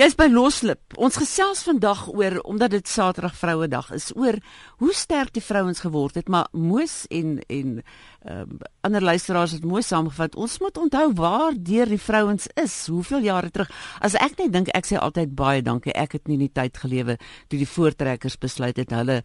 Jy's 0.00 0.14
by 0.16 0.24
Loslip. 0.32 0.94
Ons 0.96 1.18
gesels 1.20 1.66
vandag 1.68 2.06
oor 2.08 2.38
omdat 2.48 2.72
dit 2.72 2.88
Saterdag 2.88 3.34
Vrouedag 3.36 3.90
is, 3.92 4.06
oor 4.16 4.38
hoe 4.80 4.92
sterk 4.96 5.34
die 5.36 5.44
vrouens 5.44 5.82
geword 5.84 6.16
het, 6.16 6.32
maar 6.32 6.48
Moos 6.56 7.02
en 7.12 7.42
en 7.44 7.82
uh, 8.28 8.44
ander 8.80 9.02
luisteraars 9.02 9.52
het 9.52 9.64
mooi 9.64 9.82
saamgevat. 9.82 10.36
Ons 10.36 10.58
moet 10.58 10.78
onthou 10.78 11.12
waar 11.18 11.52
deur 11.56 11.86
die 11.86 12.00
vrouens 12.00 12.46
is, 12.54 12.86
hoeveel 12.86 13.26
jare 13.26 13.50
terug. 13.50 13.70
As 14.00 14.14
ek 14.14 14.38
net 14.38 14.52
dink, 14.52 14.70
ek 14.76 14.88
sê 14.88 14.98
altyd 14.98 15.34
baie 15.38 15.62
dankie. 15.62 15.94
Ek 15.94 16.16
het 16.18 16.28
nie 16.30 16.38
die 16.38 16.52
tyd 16.52 16.78
gelewe 16.78 17.18
toe 17.48 17.58
die 17.58 17.68
voortrekkers 17.68 18.38
besluit 18.42 18.78
het 18.80 18.92
hulle 18.92 19.22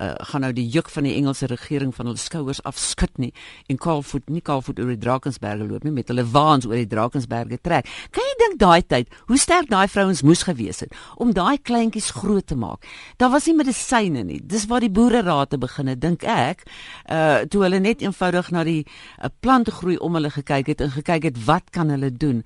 uh, 0.00 0.12
gaan 0.30 0.44
nou 0.44 0.52
die 0.56 0.66
juk 0.70 0.90
van 0.92 1.06
die 1.08 1.14
Engelse 1.16 1.48
regering 1.50 1.92
van 1.94 2.10
hulle 2.10 2.20
skouers 2.20 2.62
afskud 2.68 3.18
nie 3.22 3.32
en 3.70 3.78
kaalvoet 3.80 4.28
nie 4.32 4.42
kaalvoet 4.44 4.80
oor 4.82 4.92
die 4.92 5.00
Drakensberge 5.00 5.66
loop 5.68 5.86
nie 5.86 5.94
met 5.94 6.10
hulle 6.12 6.26
waans 6.32 6.66
oor 6.68 6.76
die 6.78 6.88
Drakensberge 6.90 7.58
trek. 7.62 7.88
Kan 8.14 8.26
jy 8.26 8.36
dink 8.42 8.58
daai 8.60 8.82
tyd, 8.82 9.12
hoe 9.30 9.38
sterk 9.40 9.70
daai 9.72 9.86
vrouens 9.92 10.22
moes 10.26 10.44
gewees 10.46 10.82
het 10.84 10.94
om 11.22 11.32
daai 11.36 11.56
kleintjies 11.58 12.12
groot 12.18 12.46
te 12.46 12.58
maak? 12.58 12.86
Daar 13.20 13.32
was 13.34 13.48
nie 13.48 13.56
medisyne 13.56 14.24
nie. 14.26 14.40
Dis 14.42 14.66
waar 14.70 14.84
die 14.84 14.92
boere 14.92 15.22
raad 15.26 15.54
te 15.54 15.60
begin 15.60 15.92
het, 15.92 16.00
dink 16.02 16.26
ek. 16.26 16.66
Uh 17.10 17.44
toe 17.50 17.62
hulle 17.66 17.78
net 17.82 18.02
eenvoudig 18.02 18.35
eenvoudig 18.36 18.50
na 18.52 18.64
die 18.64 18.84
uh, 18.86 19.30
plante 19.40 19.70
groei 19.70 19.96
om 19.98 20.14
hulle 20.14 20.30
gekyk 20.30 20.66
het 20.66 20.80
en 20.80 20.90
gekyk 20.90 21.30
het 21.30 21.44
wat 21.46 21.70
kan 21.70 21.88
hulle 21.88 22.10
doen. 22.12 22.44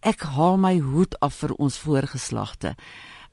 Ek 0.00 0.22
haal 0.36 0.56
my 0.56 0.78
hoed 0.78 1.16
af 1.20 1.42
vir 1.42 1.52
ons 1.58 1.78
voorgeslagte. 1.78 2.76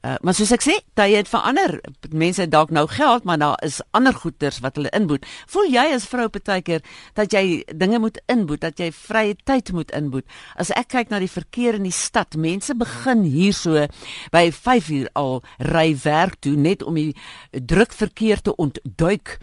Uh, 0.04 0.18
maar 0.20 0.34
soos 0.36 0.50
ek 0.52 0.60
sê, 0.60 0.74
tye 0.98 1.16
het 1.16 1.30
verander. 1.30 1.78
Mense 2.12 2.42
het 2.42 2.50
dalk 2.52 2.68
nou 2.74 2.84
geld, 2.92 3.24
maar 3.24 3.38
daar 3.40 3.56
is 3.64 3.78
ander 3.96 4.12
goederes 4.12 4.58
wat 4.60 4.76
hulle 4.76 4.90
inboet. 4.92 5.24
Voel 5.48 5.70
jy 5.72 5.84
as 5.94 6.04
vrou 6.10 6.26
partykeer 6.28 6.82
dat 7.16 7.32
jy 7.32 7.62
dinge 7.72 8.02
moet 8.02 8.20
inboet, 8.28 8.60
dat 8.66 8.82
jy 8.82 8.90
vrye 8.92 9.32
tyd 9.48 9.72
moet 9.72 9.94
inboet? 9.96 10.26
As 10.60 10.74
ek 10.76 10.90
kyk 10.92 11.08
na 11.14 11.22
die 11.24 11.30
verkeer 11.32 11.78
in 11.80 11.88
die 11.88 11.94
stad, 11.94 12.36
mense 12.36 12.76
begin 12.76 13.24
hierso 13.24 13.86
by 14.34 14.50
5 14.52 14.92
uur 14.92 15.08
al 15.16 15.40
ry 15.72 15.86
werk 16.04 16.36
toe 16.44 16.52
net 16.52 16.84
om 16.84 17.00
die 17.00 17.14
druk 17.56 17.96
verkeer 17.96 18.44
te 18.44 18.52
ontduik. 18.60 19.38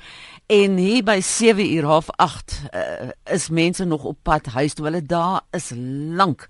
En 0.51 0.75
hier 0.75 1.03
by 1.03 1.21
7 1.23 1.63
uur 1.73 1.85
half 1.87 2.09
8 2.19 2.61
uh, 2.75 3.09
is 3.23 3.49
mense 3.49 3.85
nog 3.85 4.03
op 4.03 4.17
pad 4.21 4.45
huis 4.45 4.73
toe. 4.73 4.85
Hulle 4.85 5.03
daar 5.03 5.41
is 5.51 5.71
lank. 6.19 6.47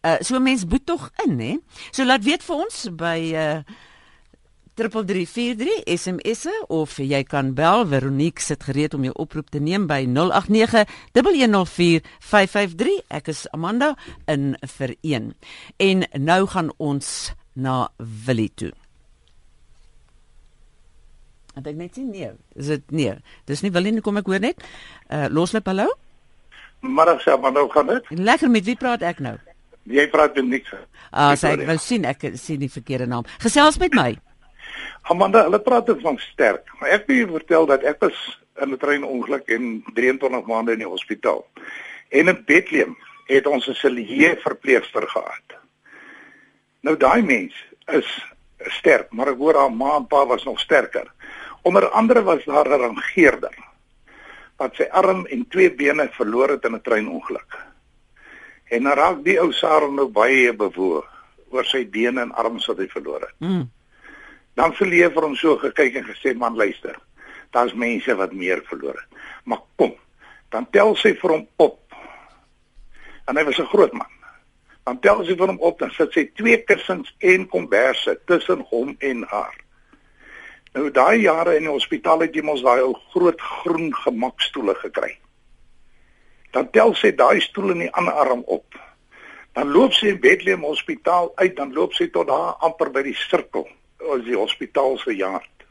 Uh, 0.00 0.14
so 0.20 0.40
mense 0.40 0.66
boet 0.66 0.86
tog 0.86 1.10
in, 1.24 1.40
hè? 1.40 1.56
So 1.90 2.04
laat 2.08 2.24
weet 2.24 2.44
vir 2.44 2.56
ons 2.56 2.86
by 2.96 3.18
uh 3.36 3.58
3343 4.74 5.84
SMS 5.86 6.48
of 6.66 6.96
jy 6.98 7.20
kan 7.22 7.52
bel 7.54 7.84
Veronique 7.86 8.42
sit 8.42 8.64
gereed 8.66 8.96
om 8.96 9.04
jou 9.06 9.12
oproep 9.22 9.52
te 9.54 9.60
neem 9.62 9.86
by 9.86 10.00
089 10.08 10.82
104 11.14 12.02
553 12.18 12.96
ek 13.20 13.30
is 13.30 13.44
Amanda 13.54 13.92
in 14.26 14.56
vir 14.78 14.96
1 14.98 15.30
en 15.78 16.08
nou 16.18 16.40
gaan 16.50 16.74
ons 16.82 17.12
na 17.54 17.84
Willie 18.26 18.50
toe 18.50 18.74
En 21.54 21.62
ek 21.70 21.76
net 21.78 21.94
sien 21.94 22.10
nee, 22.10 22.30
is 22.58 22.66
dit 22.72 22.90
nee. 22.90 23.14
Dis 23.46 23.62
nie 23.62 23.70
Willie 23.74 23.92
nie 23.94 24.02
kom 24.02 24.18
ek 24.18 24.26
hoor 24.26 24.42
net. 24.42 24.62
Uh 25.08 25.28
loslip 25.30 25.66
hallo. 25.70 25.86
Middag 26.84 27.22
sê 27.22 27.36
maar 27.40 27.54
nou 27.54 27.68
gaan 27.72 27.86
dit. 27.92 28.10
Lekker 28.10 28.50
met 28.50 28.66
wie 28.66 28.76
praat 28.76 29.02
ek 29.06 29.22
nou? 29.24 29.36
Jy 29.88 30.08
praat 30.12 30.36
met 30.40 30.50
niks. 30.50 30.74
Ah, 31.12 31.34
sê 31.38 31.54
ek 31.54 31.66
wil 31.68 31.78
sien 31.78 32.04
ek 32.08 32.30
sien 32.40 32.60
die 32.60 32.72
verkeerde 32.72 33.06
naam. 33.06 33.28
Gesels 33.44 33.78
met 33.78 33.94
my. 33.94 34.12
Amanda, 35.12 35.44
hulle 35.44 35.60
praat 35.60 35.90
ook 35.92 36.00
van 36.00 36.18
sterk. 36.18 36.68
Maar 36.80 36.96
ek 36.98 37.06
wil 37.08 37.36
vertel 37.38 37.68
dat 37.70 37.84
ek 37.84 38.00
was 38.02 38.18
in 38.62 38.72
'n 38.72 38.78
treinongeluk 38.78 39.48
en 39.48 39.84
23 39.94 40.46
maande 40.46 40.72
in 40.72 40.82
die 40.82 40.88
hospitaal. 40.88 41.46
En 42.08 42.28
in 42.28 42.42
Bethlehem 42.46 42.96
het 43.26 43.46
ons 43.46 43.68
'n 43.68 43.74
silje 43.74 44.36
verpleegster 44.42 45.08
gehad. 45.08 45.48
Nou 46.80 46.96
daai 46.96 47.22
mens 47.22 47.54
is 47.86 48.08
sterk, 48.58 49.12
maar 49.12 49.28
ek 49.28 49.38
hoor 49.38 49.54
haar 49.54 49.72
ma 49.72 49.96
en 49.96 50.06
pa 50.06 50.26
was 50.26 50.44
nog 50.44 50.60
sterker. 50.60 51.13
Onder 51.64 51.88
andere 51.90 52.22
was 52.22 52.44
daar 52.44 52.68
'n 52.68 52.80
rangeerder 52.80 53.56
wat 54.56 54.74
sy 54.74 54.86
arm 54.90 55.26
en 55.26 55.46
twee 55.48 55.74
bene 55.74 56.08
verloor 56.12 56.48
het 56.48 56.64
in 56.64 56.74
'n 56.74 56.82
treinongeluk. 56.82 57.56
En 58.64 58.82
dan 58.82 58.96
raak 58.96 59.24
die 59.24 59.40
ou 59.40 59.52
Sarah 59.52 59.90
nou 59.90 60.08
baie 60.08 60.52
bewoog 60.52 61.08
oor 61.48 61.64
sy 61.64 61.86
bene 61.90 62.20
en 62.20 62.32
arms 62.32 62.66
wat 62.66 62.78
hy 62.78 62.88
verloor 62.88 63.20
het. 63.20 63.34
Mm. 63.38 63.70
Dan 64.54 64.74
verleef 64.74 65.12
vir 65.12 65.22
hom 65.22 65.36
so 65.36 65.56
gekyk 65.56 65.94
en 65.94 66.04
gesê 66.04 66.36
man 66.36 66.56
luister. 66.56 66.96
Daar's 67.50 67.74
mense 67.74 68.14
wat 68.14 68.32
meer 68.32 68.62
verloor 68.64 68.94
het. 68.94 69.20
Maar 69.44 69.62
kom, 69.76 69.94
dan 70.48 70.70
tel 70.70 70.96
sy 70.96 71.14
vir 71.14 71.30
hom 71.30 71.48
op. 71.56 71.80
En 73.26 73.36
hy 73.36 73.44
was 73.44 73.58
'n 73.58 73.72
groot 73.72 73.92
man. 73.92 74.12
Dan 74.84 75.00
tel 75.00 75.24
sy 75.24 75.36
vir 75.36 75.46
hom 75.46 75.60
op 75.60 75.82
en 75.82 75.90
sit 75.90 76.12
sy 76.12 76.30
twee 76.34 76.64
kussings 76.64 77.14
en 77.18 77.48
komberse 77.48 78.20
tussen 78.26 78.60
hom 78.60 78.96
en 78.98 79.24
haar. 79.28 79.63
Nou 80.74 80.88
daai 80.90 81.20
jare 81.22 81.54
in 81.54 81.68
die 81.68 81.70
hospitaal 81.70 82.24
het 82.24 82.34
jy 82.34 82.42
mos 82.42 82.64
daai 82.64 82.82
ou 82.82 82.96
groot 83.12 83.40
groen 83.62 83.92
gemakstoele 83.94 84.74
gekry. 84.80 85.12
Dan 86.54 86.66
tel 86.74 86.94
sy 86.98 87.12
daai 87.14 87.38
stoel 87.42 87.74
in 87.76 87.84
die 87.84 87.92
ander 87.94 88.16
arm 88.18 88.42
op. 88.50 88.78
Dan 89.54 89.70
loop 89.70 89.94
sy 89.94 90.10
in 90.10 90.20
Bethlehem 90.22 90.66
Hospitaal 90.66 91.30
uit, 91.38 91.54
dan 91.54 91.70
loop 91.74 91.94
sy 91.94 92.08
tot 92.10 92.26
daar 92.26 92.56
amper 92.66 92.90
by 92.94 93.04
die 93.06 93.14
sirkel, 93.14 93.68
as 94.02 94.24
die 94.26 94.34
hospitaal 94.34 94.98
se 94.98 95.14
yard. 95.14 95.66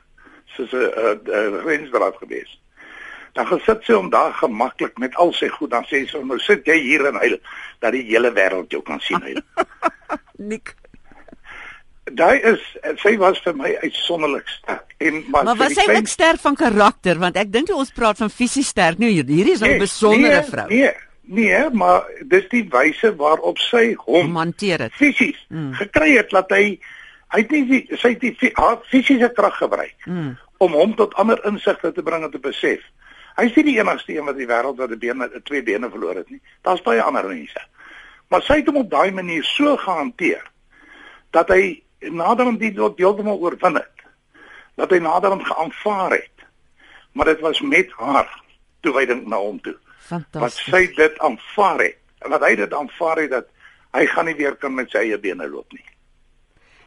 Soos 0.55 0.71
'n 0.71 1.59
grensdraad 1.65 2.15
gewees. 2.21 2.59
Dan 3.33 3.47
gesit 3.47 3.83
sy 3.83 3.93
om 3.93 4.09
daar 4.09 4.33
gemaklik 4.33 4.97
met 4.97 5.15
al 5.15 5.33
sy 5.33 5.49
goed, 5.49 5.71
dan 5.71 5.83
sê 5.83 6.07
sy 6.07 6.23
nou 6.23 6.39
sit 6.39 6.65
jy 6.65 6.79
hier 6.79 7.05
en 7.07 7.15
huil 7.15 7.37
dat 7.79 7.91
die 7.91 8.07
hele 8.07 8.31
wêreld 8.31 8.71
jou 8.71 8.81
kan 8.81 8.99
sien. 8.99 9.43
Nik 10.51 10.75
Daai 12.11 12.41
is 12.43 12.63
sy 12.99 13.13
was 13.17 13.39
vir 13.45 13.55
my 13.55 13.69
uitsonderlik 13.79 14.47
sterk. 14.51 14.95
En 14.99 15.23
maar, 15.31 15.43
maar 15.47 15.59
was 15.59 15.73
sy 15.73 15.85
klein... 15.87 16.01
ook 16.01 16.07
sterk 16.11 16.41
van 16.43 16.55
karakter 16.59 17.19
want 17.19 17.37
ek 17.39 17.51
dink 17.51 17.71
ons 17.71 17.93
praat 17.95 18.19
van 18.19 18.31
fisies 18.31 18.73
sterk 18.73 18.99
hier 18.99 19.23
hierdie 19.23 19.53
is 19.55 19.61
'n 19.63 19.75
nee, 19.75 19.79
besondere 19.79 20.41
nee, 20.41 20.49
vrou. 20.49 20.67
Nee, 20.67 20.91
nee, 21.21 21.69
maar 21.71 22.03
dis 22.27 22.49
die 22.51 22.65
wyse 22.69 23.15
waarop 23.15 23.57
sy 23.57 23.95
hom 24.05 24.35
hanteer 24.35 24.87
het. 24.87 24.93
Fisies 24.99 25.39
mm. 25.49 25.73
gekry 25.79 26.17
het 26.17 26.29
dat 26.29 26.51
hy 26.51 26.79
hy 27.33 27.39
het 27.39 27.51
nie 27.51 27.85
sy 27.95 28.13
het 28.13 28.19
die 28.19 28.35
fisiese 28.91 29.31
krag 29.33 29.57
gebruik 29.57 29.95
mm. 30.05 30.35
om 30.57 30.71
hom 30.71 30.95
tot 30.95 31.15
ander 31.15 31.39
insigte 31.47 31.91
te 31.91 32.03
bring 32.03 32.23
en 32.23 32.31
te 32.31 32.39
besef. 32.39 32.83
Hy 33.37 33.47
is 33.47 33.55
nie 33.55 33.71
die 33.71 33.79
enigste 33.79 34.13
een 34.13 34.27
wat 34.27 34.37
die 34.37 34.47
wêreld 34.47 34.77
wat 34.77 34.91
'n 34.91 34.99
been 34.99 35.23
twee 35.43 35.63
bene 35.63 35.89
verloor 35.89 36.15
het 36.15 36.29
nie. 36.29 36.41
Daar's 36.61 36.83
baie 36.83 37.01
ander 37.01 37.27
mense. 37.27 37.63
Maar 38.27 38.41
sy 38.41 38.59
het 38.59 38.67
hom 38.67 38.77
op 38.77 38.91
daai 38.91 39.11
manier 39.11 39.43
so 39.43 39.77
gehanteer 39.77 40.43
dat 41.31 41.49
hy 41.49 41.82
naderhand 42.11 42.59
die 42.59 42.73
tot 42.73 42.97
heeltemal 42.97 43.39
oorwin 43.39 43.75
het. 43.75 44.05
Dat 44.75 44.89
hy 44.89 44.97
naderhand 44.97 45.45
geaanvaar 45.45 46.11
het. 46.11 46.45
Maar 47.13 47.25
dit 47.25 47.39
was 47.39 47.61
met 47.61 47.91
haar 47.91 48.29
toewyding 48.81 49.27
na 49.27 49.37
hom 49.37 49.61
toe. 49.61 49.77
Fantasties. 49.99 50.71
Wat 50.71 50.81
sy 50.81 50.95
dit 50.95 51.19
aanvaar 51.19 51.79
het. 51.79 51.99
En 52.19 52.29
wat 52.29 52.41
hy 52.41 52.55
dit 52.55 52.73
aanvaar 52.73 53.17
het 53.17 53.29
dat 53.29 53.49
hy 53.93 54.05
gaan 54.05 54.25
nie 54.25 54.35
weer 54.35 54.55
kan 54.55 54.73
met 54.73 54.89
sy 54.89 55.05
eie 55.05 55.19
bene 55.19 55.47
loop 55.49 55.71
nie. 55.73 55.85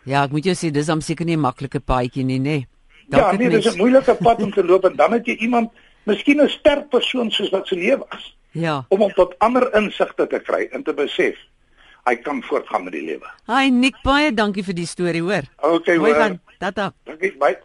Ja, 0.06 0.22
ek 0.24 0.34
moet 0.34 0.46
jou 0.46 0.54
sê 0.54 0.70
dis 0.74 0.88
om 0.92 1.00
seker 1.00 1.26
nie 1.26 1.36
'n 1.36 1.40
maklike 1.40 1.80
paadjie 1.80 2.24
nie, 2.24 2.38
nê. 2.38 2.42
Nee. 2.42 2.66
Ja, 3.08 3.32
nee, 3.32 3.50
dis 3.50 3.74
'n 3.74 3.78
moeilike 3.78 4.14
pad 4.14 4.42
om 4.42 4.52
te 4.52 4.64
loop 4.64 4.84
en 4.84 4.96
dan 4.96 5.12
het 5.12 5.26
jy 5.26 5.36
iemand, 5.36 5.70
miskien 6.04 6.42
'n 6.42 6.48
sterk 6.48 6.88
persoon 6.88 7.30
soos 7.30 7.50
wat 7.50 7.66
sy 7.66 7.74
lewe 7.74 8.06
was. 8.10 8.36
Ja. 8.50 8.84
Om 8.88 9.02
om 9.02 9.12
tot 9.12 9.34
ander 9.38 9.74
insigte 9.74 10.26
te 10.26 10.38
kry 10.38 10.68
en 10.72 10.82
te 10.82 10.94
besef 10.94 11.36
hy 12.06 12.16
kan 12.22 12.42
voortgaan 12.42 12.84
met 12.86 12.94
die 12.94 13.04
lewe. 13.04 13.30
Hi 13.50 13.70
Nick, 13.74 13.98
baie 14.06 14.30
dankie 14.34 14.64
vir 14.66 14.76
die 14.78 14.86
storie, 14.86 15.22
hoor. 15.26 15.48
Okay, 15.58 15.98
hoor. 15.98 16.14
Dan, 16.14 16.38
tata. 16.62 16.92
Dankie, 17.08 17.32
bye. 17.40 17.56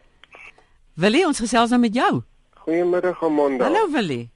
Willie, 1.01 1.25
ons 1.27 1.41
gesels 1.41 1.73
nou 1.73 1.79
met 1.81 1.95
jou. 1.95 2.23
Goeiemiddag, 2.65 3.21
Amanda. 3.25 3.69
Hallo 3.69 3.87
Willie. 3.93 4.29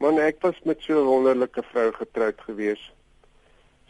Man, 0.00 0.18
ek 0.20 0.40
was 0.44 0.56
met 0.64 0.80
so 0.80 1.00
'n 1.00 1.06
wonderlike 1.06 1.62
vrou 1.72 1.92
getroud 1.92 2.40
gewees. 2.46 2.80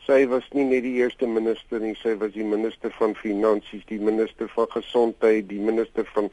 Sy 0.07 0.27
was 0.27 0.47
nie 0.53 0.65
net 0.65 0.83
die 0.83 0.99
eerste 0.99 1.27
minister 1.27 1.81
nie, 1.81 1.95
sy 1.95 2.17
was 2.19 2.33
die 2.33 2.45
minister 2.45 2.91
van 2.99 3.15
finansies, 3.15 3.85
die 3.87 4.01
minister 4.01 4.49
van 4.49 4.67
gesondheid, 4.71 5.49
die 5.49 5.61
minister 5.61 6.05
van 6.15 6.31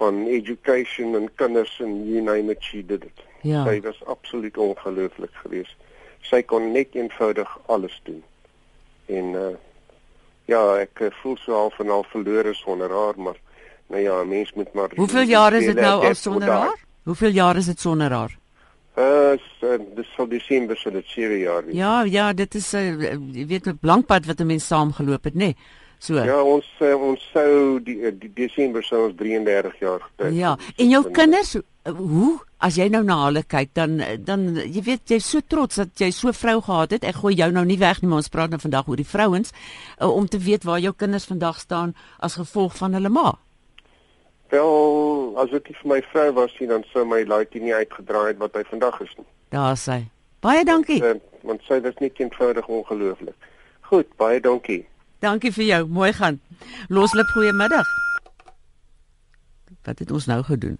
van 0.00 0.26
education 0.26 1.14
en 1.14 1.28
kinders 1.34 1.80
en 1.80 2.06
you 2.08 2.22
name 2.22 2.50
it, 2.50 2.62
she 2.64 2.86
did 2.86 3.04
it. 3.04 3.20
Ja. 3.42 3.64
Sy 3.64 3.80
was 3.80 4.04
absoluut 4.04 4.56
ongelooflik 4.56 5.34
geweest. 5.42 5.76
Sy 6.20 6.42
kon 6.42 6.72
net 6.72 6.94
eenvoudig 6.94 7.58
alles 7.66 8.00
doen. 8.04 8.22
En 9.18 9.34
uh 9.34 9.56
ja, 10.50 10.60
ek 10.82 11.04
eh, 11.06 11.12
voel 11.22 11.36
so 11.38 11.54
half 11.54 11.78
en 11.78 11.92
half 11.92 12.08
verlore 12.10 12.54
sonder 12.58 12.90
haar, 12.90 13.18
maar 13.22 13.36
nou 13.86 14.02
ja, 14.02 14.16
mens 14.26 14.52
moet 14.58 14.72
maar 14.74 14.90
Hoeveel 14.96 15.28
jaar 15.30 15.54
is 15.54 15.66
dit 15.68 15.78
nou 15.78 16.06
al 16.06 16.14
sonder 16.14 16.50
haar? 16.50 16.78
Hoeveel 17.06 17.30
jaar 17.30 17.56
is 17.56 17.68
dit 17.70 17.80
sonder 17.80 18.10
haar? 18.10 18.38
Uh, 18.98 19.36
uh 19.62 19.76
dis 19.94 20.08
sal 20.16 20.26
Desember 20.28 20.76
sal 20.76 20.92
dit 20.98 21.06
7 21.06 21.38
jaar 21.38 21.64
wees. 21.64 21.76
Ja, 21.78 22.02
ja, 22.02 22.32
dit 22.32 22.54
is 22.54 22.72
'n 22.72 22.98
uh, 22.98 23.46
weet 23.46 23.66
'n 23.66 23.78
blankpad 23.80 24.26
wat 24.26 24.40
'n 24.40 24.46
mens 24.46 24.66
saam 24.66 24.92
geloop 24.92 25.24
het, 25.24 25.34
nê? 25.34 25.54
Nee. 25.54 25.56
So. 26.00 26.16
Ja, 26.16 26.38
ons 26.40 26.64
uh, 26.80 26.94
ons 26.96 27.20
sou 27.28 27.76
die, 27.84 27.98
die 28.16 28.30
Desember 28.32 28.80
sou 28.86 29.02
ons 29.10 29.16
33 29.18 29.82
jaar 29.82 30.00
getroud. 30.00 30.32
Ja, 30.32 30.54
en 30.80 30.88
jou 30.88 31.02
kinders, 31.12 31.58
hoe 31.84 32.30
as 32.64 32.78
jy 32.80 32.86
nou 32.92 33.02
na 33.04 33.18
hulle 33.26 33.42
kyk 33.44 33.74
dan 33.76 33.98
dan 34.24 34.46
jy 34.62 34.80
weet 34.86 35.12
jy's 35.12 35.28
so 35.28 35.44
trots 35.44 35.76
dat 35.80 36.00
jy 36.00 36.08
so 36.16 36.32
vrou 36.36 36.56
gehad 36.64 36.94
het. 36.96 37.04
Ek 37.04 37.20
gooi 37.20 37.34
jou 37.36 37.50
nou 37.52 37.66
nie 37.68 37.76
weg 37.80 38.00
nie, 38.00 38.08
maar 38.08 38.22
ons 38.22 38.32
praat 38.32 38.52
nou 38.52 38.60
vandag 38.62 38.88
oor 38.88 39.00
die 39.00 39.08
vrouens 39.08 39.52
uh, 39.52 40.08
om 40.08 40.24
te 40.24 40.40
weet 40.40 40.64
waar 40.68 40.80
jou 40.80 40.92
kinders 40.96 41.28
vandag 41.28 41.60
staan 41.60 41.92
as 42.16 42.38
gevolg 42.40 42.76
van 42.80 42.96
hulle 42.96 43.12
ma. 43.12 43.34
Wel, 44.50 44.72
as 45.38 45.52
dit 45.52 45.68
vir 45.82 45.90
my 45.92 46.00
vrou 46.10 46.30
was, 46.40 46.54
dan 46.72 46.84
sou 46.94 47.04
my 47.06 47.20
laaitjie 47.28 47.60
nie 47.62 47.76
uitgedraai 47.76 48.32
het 48.32 48.40
wat 48.40 48.56
hy 48.56 48.64
vandag 48.72 48.96
is 49.04 49.12
nie. 49.20 49.28
Daar 49.52 49.76
sê. 49.76 50.00
Baie 50.40 50.64
dankie. 50.64 51.02
Want, 51.04 51.20
uh, 51.20 51.44
want 51.52 51.68
sy 51.68 51.78
was 51.84 52.00
net 52.00 52.16
eenvoudig 52.24 52.72
ongelooflik. 52.72 53.52
Goed, 53.92 54.08
baie 54.16 54.40
dankie. 54.40 54.86
Dankie 55.20 55.52
vir 55.52 55.64
jou. 55.64 55.80
Mooi 55.86 56.12
gaan. 56.16 56.40
Loslip 56.88 57.28
goeiemiddag. 57.34 57.88
Wat 59.84 59.98
het 59.98 60.10
ons 60.10 60.26
nou 60.26 60.42
gedoen? 60.42 60.78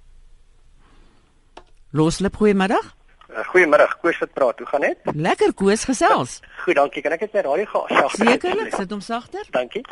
Loslip 1.91 2.37
goeiemiddag. 2.37 2.95
Uh, 3.31 3.45
goeiemiddag, 3.53 3.99
Koos 4.01 4.19
wat 4.19 4.33
praat. 4.33 4.59
Hoe 4.59 4.67
gaan 4.67 4.81
dit? 4.81 4.99
Lekker 5.15 5.53
Koos 5.55 5.85
gesels. 5.85 6.41
Goed, 6.65 6.75
dankie. 6.75 7.03
Kan 7.03 7.13
ek 7.13 7.27
net 7.27 7.37
my 7.37 7.43
radio 7.47 7.67
gas? 7.69 8.17
Sekerlik, 8.17 8.73
sit 8.75 8.91
hom 8.91 9.03
sagter. 9.05 9.45
Dankie. 9.51 9.85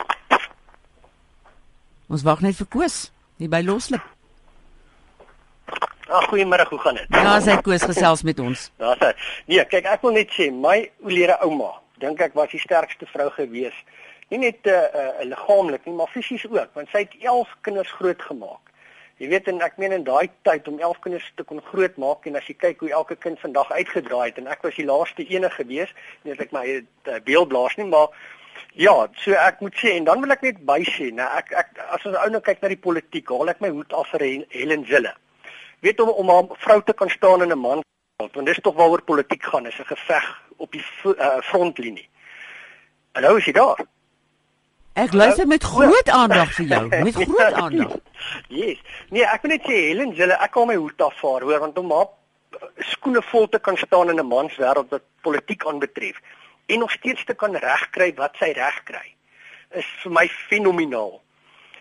Ons 2.09 2.25
wag 2.25 2.41
net 2.41 2.57
vir 2.57 2.71
Koos 2.73 2.97
hier 3.37 3.53
by 3.53 3.61
Loslip. 3.67 4.03
Ag, 6.09 6.25
goeiemiddag, 6.33 6.73
hoe 6.73 6.81
gaan 6.81 6.97
dit? 6.97 7.07
Ja, 7.13 7.37
sy 7.45 7.59
Koos 7.61 7.85
gesels 7.85 8.25
met 8.25 8.41
ons. 8.41 8.71
Daar's 8.81 9.05
hy. 9.05 9.13
Nee, 9.53 9.65
kyk, 9.69 9.93
ek 9.93 10.07
wil 10.07 10.17
net 10.17 10.33
sê 10.33 10.49
my 10.49 10.79
oulede 11.05 11.37
ouma, 11.45 11.75
dink 12.01 12.23
ek 12.25 12.33
was 12.39 12.49
die 12.55 12.63
sterkste 12.65 13.07
vrou 13.13 13.29
gewees 13.37 13.77
Nie 14.29 14.39
net 14.39 14.67
'n 14.67 14.69
uh, 14.69 14.89
uh, 14.95 15.25
liggaamlik 15.25 15.85
nie, 15.85 15.95
maar 15.95 16.11
fisies 16.13 16.47
ook, 16.47 16.75
want 16.75 16.89
sy 16.89 16.99
het 16.99 17.15
11 17.21 17.57
kinders 17.61 17.93
grootgemaak. 17.93 18.65
Jy 19.19 19.29
weet 19.29 19.49
en 19.49 19.61
ek 19.61 19.77
meen 19.77 19.93
in 19.93 20.05
daai 20.05 20.31
tyd 20.43 20.69
om 20.69 20.79
11 20.79 20.99
kinders 20.99 21.33
te 21.35 21.43
kon 21.43 21.63
grootmaak 21.63 22.27
en 22.27 22.37
as 22.37 22.47
jy 22.47 22.55
kyk 22.55 22.81
hoe 22.81 22.91
elke 22.91 23.17
kind 23.17 23.41
vandag 23.41 23.73
uitgedraai 23.73 24.29
het 24.29 24.39
en 24.39 24.47
ek 24.47 24.63
was 24.63 24.75
die 24.75 24.87
laaste 24.87 25.25
ene 25.27 25.51
gewees, 25.51 25.95
nie 26.23 26.35
dat 26.35 26.45
ek 26.47 26.53
my 26.53 26.67
uh, 26.69 27.19
beeld 27.25 27.49
blaas 27.49 27.77
nie, 27.77 27.87
maar 27.87 28.15
Ja, 28.79 29.09
so 29.19 29.35
ek 29.35 29.61
moet 29.61 29.75
sê 29.79 29.97
en 29.97 30.05
dan 30.07 30.21
wil 30.23 30.31
ek 30.35 30.43
net 30.43 30.59
bysê, 30.67 31.09
nou 31.15 31.27
ek 31.39 31.53
ek 31.57 31.79
as 31.95 32.05
ons 32.07 32.17
ou 32.21 32.31
nou 32.31 32.41
kyk 32.45 32.61
na 32.63 32.71
die 32.71 32.79
politiek, 32.79 33.31
haal 33.31 33.51
ek 33.51 33.63
my 33.65 33.71
hoed 33.75 33.95
af 33.97 34.11
vir 34.13 34.25
Helen 34.55 34.85
Zille. 34.87 35.15
Weet 35.83 36.01
om 36.01 36.11
om 36.11 36.31
'n 36.31 36.57
vrou 36.63 36.83
te 36.83 36.93
kan 36.93 37.11
staan 37.11 37.43
in 37.43 37.53
'n 37.53 37.59
man 37.59 37.83
want 38.19 38.47
dis 38.47 38.61
tog 38.63 38.75
waaroor 38.75 39.03
politiek 39.03 39.43
gaan, 39.43 39.67
is 39.67 39.79
'n 39.79 39.85
geveg 39.85 40.27
op 40.57 40.73
die 40.73 40.85
uh, 41.05 41.39
frontlinie. 41.43 42.09
Nou 43.15 43.39
is 43.39 43.47
hy 43.47 43.53
daar. 43.53 43.87
Ek 44.99 45.13
luister 45.13 45.47
met 45.47 45.63
groot 45.63 46.09
aandag 46.11 46.53
vir 46.57 46.65
jou, 46.73 46.85
met 46.89 47.19
groot 47.29 47.53
aandag. 47.63 47.93
Yes. 48.51 48.81
Nee, 49.15 49.23
ek 49.23 49.45
wil 49.45 49.55
net 49.55 49.69
sê 49.69 49.77
Helen 49.89 50.15
Zille, 50.19 50.35
ek 50.43 50.51
kom 50.57 50.71
my 50.73 50.79
hoed 50.79 51.05
af 51.07 51.15
vir 51.21 51.31
haar, 51.31 51.47
hoor, 51.47 51.61
want 51.67 51.79
om 51.79 51.93
haar 51.95 52.09
skoene 52.89 53.23
vol 53.31 53.47
te 53.53 53.61
kan 53.63 53.77
staan 53.79 54.11
in 54.11 54.19
'n 54.19 54.27
mans 54.27 54.57
wêreld 54.59 54.91
wat 54.91 55.05
politiek 55.23 55.67
aanbetref 55.67 56.19
en 56.67 56.79
nog 56.79 56.91
steeds 56.91 57.25
te 57.25 57.35
kan 57.35 57.55
regkry 57.55 58.13
wat 58.17 58.35
sy 58.41 58.51
regkry 58.57 59.15
is 59.71 59.89
vir 60.03 60.13
my 60.13 60.27
fenomenaal. 60.49 61.21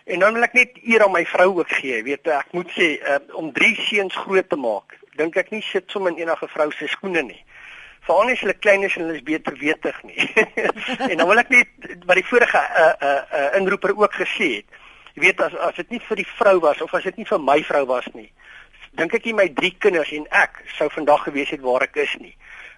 En 0.04 0.18
dan 0.18 0.34
wil 0.34 0.42
ek 0.42 0.54
net 0.56 0.78
eer 0.82 1.04
aan 1.04 1.12
my 1.12 1.24
vrou 1.24 1.58
ook 1.58 1.72
gee, 1.80 2.02
weet 2.02 2.26
ek 2.32 2.52
moet 2.52 2.70
sê 2.72 2.88
uh, 3.00 3.18
om 3.32 3.52
drie 3.52 3.74
seuns 3.88 4.14
groot 4.16 4.48
te 4.48 4.56
maak, 4.56 4.96
dink 5.16 5.36
ek 5.36 5.50
nie 5.50 5.62
sit 5.62 5.90
sommer 5.90 6.12
in 6.12 6.22
enige 6.22 6.48
vrou 6.48 6.70
se 6.72 6.86
skoene 6.86 7.22
nie. 7.22 7.42
Veral 8.08 8.32
as 8.32 8.42
hulle 8.44 8.56
klein 8.56 8.86
is 8.88 8.96
en 8.96 9.06
hulle 9.06 9.18
is 9.20 9.26
beter 9.26 9.56
wetig 9.60 10.02
nie. 10.08 10.28
en 11.10 11.16
dan 11.20 11.28
wil 11.28 11.44
ek 11.44 11.52
net 11.52 11.92
wat 12.08 12.16
die 12.16 12.26
vorige 12.26 12.64
uh 12.84 12.90
uh, 13.04 13.14
uh 13.40 13.48
inroeper 13.60 13.92
ook 13.96 14.18
gesê 14.22 14.50
het. 14.58 14.82
Jy 15.14 15.26
weet 15.26 15.44
as 15.44 15.54
as 15.68 15.76
dit 15.82 15.96
nie 15.96 16.02
vir 16.08 16.22
die 16.22 16.28
vrou 16.38 16.58
was 16.64 16.80
of 16.82 16.94
as 16.96 17.06
dit 17.10 17.20
nie 17.20 17.28
vir 17.28 17.42
my 17.42 17.60
vrou 17.68 17.84
was 17.92 18.08
nie, 18.14 18.30
dink 18.96 19.14
ek 19.14 19.28
nie 19.28 19.36
my 19.36 19.48
drie 19.52 19.74
kinders 19.76 20.14
en 20.16 20.24
ek 20.32 20.62
sou 20.78 20.88
vandag 20.94 21.28
gewees 21.28 21.52
het 21.52 21.60
waar 21.62 21.84
ek 21.86 22.00
is 22.08 22.16
nie 22.22 22.34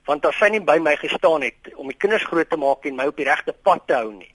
want 0.08 0.26
as 0.26 0.38
sy 0.40 0.50
nie 0.52 0.62
by 0.64 0.78
my 0.82 0.96
gestaan 0.98 1.44
het 1.46 1.72
om 1.76 1.90
die 1.90 1.98
kinders 2.00 2.26
groot 2.28 2.48
te 2.50 2.58
maak 2.60 2.86
en 2.88 2.96
my 2.98 3.06
op 3.10 3.18
die 3.20 3.28
regte 3.28 3.52
pad 3.52 3.84
te 3.86 3.98
hou 3.98 4.12
nie. 4.12 4.30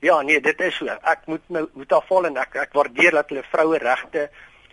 Ja, 0.00 0.20
nee, 0.24 0.40
dit 0.40 0.60
is 0.64 0.78
so. 0.80 0.88
Ek 0.88 1.26
moet 1.28 1.42
my 1.52 1.66
moet 1.76 1.92
afval 1.92 2.30
en 2.30 2.38
ek 2.40 2.56
ek 2.62 2.76
waardeer 2.76 3.18
dat 3.18 3.28
hulle 3.32 3.44
vroue 3.50 3.80
regte 3.82 4.30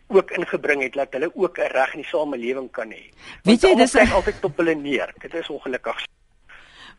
ook 0.08 0.32
ingebring 0.32 0.82
het 0.82 0.94
dat 0.94 1.14
hulle 1.18 1.32
ook 1.36 1.58
'n 1.58 1.72
reg 1.72 1.94
in 1.94 2.02
die 2.02 2.10
samelewing 2.10 2.72
kan 2.72 2.92
hê. 2.92 3.12
Weet 3.44 3.62
jy 3.62 3.76
dis 3.76 3.96
ek 3.96 4.12
altyd 4.12 4.44
op 4.44 4.58
hulle 4.58 4.76
neer. 4.76 5.14
Dit 5.20 5.34
is 5.34 5.50
ongelukkig. 5.50 6.06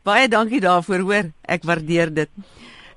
Baie 0.02 0.28
dankie 0.28 0.60
daarvoor, 0.60 0.98
hoor. 0.98 1.30
Ek 1.42 1.62
waardeer 1.62 2.14
dit. 2.14 2.28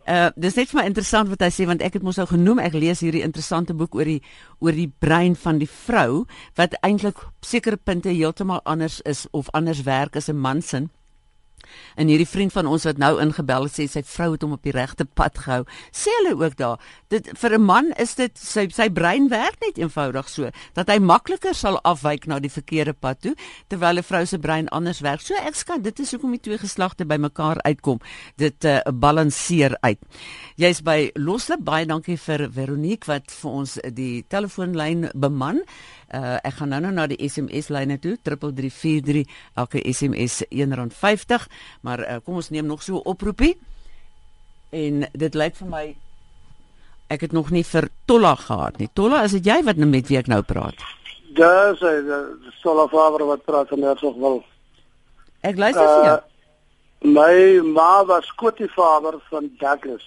Uh 0.07 0.29
dis 0.35 0.55
net 0.55 0.69
vir 0.69 0.79
my 0.79 0.85
interessant 0.89 1.29
wat 1.29 1.43
hy 1.45 1.49
sê 1.53 1.65
want 1.69 1.81
ek 1.81 1.93
het 1.93 2.03
mos 2.03 2.17
nou 2.17 2.25
genoem 2.25 2.59
ek 2.59 2.73
lees 2.73 3.03
hierdie 3.05 3.21
interessante 3.21 3.73
boek 3.77 3.95
oor 3.95 4.09
die 4.09 4.21
oor 4.59 4.71
die 4.71 4.89
brein 4.99 5.35
van 5.35 5.59
die 5.61 5.69
vrou 5.69 6.25
wat 6.57 6.73
eintlik 6.81 7.21
sekere 7.45 7.77
punte 7.77 8.09
heeltemal 8.09 8.61
anders 8.65 9.01
is 9.05 9.27
of 9.31 9.49
anders 9.53 9.83
werk 9.83 10.15
as 10.15 10.29
'n 10.29 10.37
man 10.37 10.61
se. 10.61 10.87
En 11.95 12.07
hierdie 12.07 12.27
vriend 12.27 12.53
van 12.53 12.67
ons 12.67 12.83
wat 12.83 12.97
nou 12.97 13.13
ingebel 13.21 13.67
het 13.67 13.79
sê 13.79 13.87
sy 13.87 14.03
vrou 14.03 14.31
het 14.33 14.41
hom 14.45 14.55
op 14.57 14.63
die 14.63 14.75
regte 14.75 15.05
pad 15.05 15.37
gehou. 15.37 15.63
Sê 15.91 16.13
hulle 16.19 16.35
ook 16.39 16.57
daar, 16.57 16.79
dit 17.09 17.29
vir 17.37 17.57
'n 17.57 17.61
man 17.61 17.91
is 17.97 18.15
dit 18.15 18.37
sy 18.37 18.67
sy 18.69 18.89
brein 18.89 19.29
werk 19.29 19.59
net 19.61 19.77
eenvoudig 19.77 20.29
so 20.29 20.49
dat 20.73 20.87
hy 20.87 20.99
makliker 20.99 21.55
sal 21.55 21.79
afwyk 21.83 22.27
na 22.27 22.39
die 22.39 22.49
verkeerde 22.49 22.93
pad 22.93 23.21
toe 23.21 23.35
terwyl 23.67 23.97
'n 23.97 24.03
vrou 24.03 24.25
se 24.25 24.39
brein 24.39 24.69
anders 24.69 24.99
werk. 24.99 25.21
So 25.21 25.33
ek 25.35 25.55
skat 25.55 25.83
dit 25.83 25.99
is 25.99 26.11
hoekom 26.11 26.31
die 26.31 26.39
twee 26.39 26.57
geslagte 26.57 27.05
bymekaar 27.05 27.61
uitkom. 27.61 27.99
Dit 28.37 28.65
uh, 28.65 28.79
balanseer 28.93 29.77
uit. 29.81 29.99
Jy's 30.55 30.81
by 30.81 31.11
Loslip 31.15 31.63
baie 31.63 31.85
dankie 31.85 32.17
vir 32.17 32.49
Veronique 32.51 33.07
wat 33.07 33.31
vir 33.31 33.51
ons 33.51 33.77
die 33.93 34.25
telefoonlyn 34.27 35.09
beman. 35.15 35.61
Uh, 36.11 36.37
ek 36.43 36.57
gaan 36.59 36.73
nou 36.73 36.81
nou 36.83 36.91
na 36.91 37.07
die 37.07 37.19
SMS 37.23 37.69
lyne 37.71 37.95
toe 38.03 38.17
3343 38.27 39.23
elke 39.55 39.79
SMS 39.87 40.41
R1.50 40.51 41.45
maar 41.87 42.03
uh, 42.03 42.17
kom 42.25 42.35
ons 42.41 42.49
neem 42.51 42.65
nog 42.67 42.83
so 42.83 42.99
'n 42.99 43.05
oproepie. 43.05 43.57
En 44.69 45.07
dit 45.11 45.33
lyk 45.33 45.55
vir 45.55 45.67
my 45.67 45.95
ek 47.07 47.21
het 47.21 47.31
nog 47.31 47.51
nie 47.51 47.63
vir 47.63 47.89
Tolla 48.05 48.35
gehad 48.35 48.77
nie. 48.77 48.89
Tolla 48.93 49.23
is 49.23 49.31
dit 49.31 49.45
jy 49.45 49.63
wat 49.63 49.75
nou 49.75 49.87
met 49.89 50.07
wie 50.07 50.17
ek 50.17 50.27
nou 50.27 50.41
praat? 50.41 50.75
Dis 51.35 51.79
hy 51.79 51.95
Tolla 52.61 52.87
Faber 52.87 53.25
wat 53.25 53.45
praat 53.45 53.67
van 53.67 53.81
Hersog 53.81 54.15
wil 54.15 54.43
Ek 55.41 55.57
luister 55.57 55.87
vir 55.87 56.05
jou. 56.05 56.17
Uh, 56.17 56.31
My 57.01 57.61
ma 57.65 58.03
was 58.05 58.29
Kotie 58.37 58.69
Faber 58.69 59.17
van 59.29 59.49
Douglas. 59.57 60.03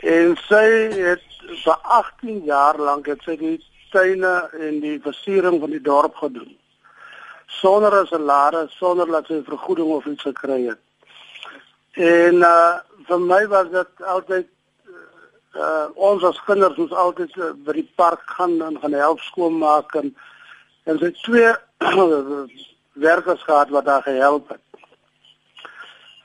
En 0.00 0.32
sy 0.48 0.64
het 0.96 1.24
vir 1.64 1.76
18 1.82 2.44
jaar 2.48 2.78
lank 2.80 3.06
het 3.06 3.20
sy 3.26 3.36
die 3.36 3.58
tuine 3.94 4.34
en 4.66 4.80
die 4.82 4.96
versiering 5.02 5.60
van 5.62 5.72
die 5.74 5.82
dorp 5.82 6.16
gedoen. 6.22 6.56
Sonder 7.46 8.00
'n 8.00 8.06
salaris, 8.06 8.76
sonder 8.78 9.06
dat 9.06 9.26
sy 9.26 9.42
vergoeding 9.44 9.88
of 9.88 10.06
iets 10.06 10.22
gekry 10.22 10.66
het. 10.66 10.82
En 11.94 12.34
uh 12.34 12.74
vir 13.06 13.20
my 13.20 13.46
was 13.46 13.68
dit 13.70 14.02
altyd 14.02 14.46
uh 15.54 15.86
ons 15.94 16.22
as 16.24 16.44
kinders 16.46 16.76
moes 16.76 16.92
altyd 16.92 17.36
uh, 17.36 17.52
by 17.66 17.72
die 17.72 17.90
park 17.94 18.22
gaan 18.36 18.62
en 18.62 18.78
gaan 18.80 18.96
help 18.98 19.20
skoonmaak 19.20 19.94
en 19.94 20.14
en 20.84 20.98
sy 20.98 21.10
twee 21.22 21.52
werkers 23.06 23.42
gehad 23.42 23.68
wat 23.68 23.84
daar 23.84 24.02
gehelp 24.02 24.48
het. 24.48 24.64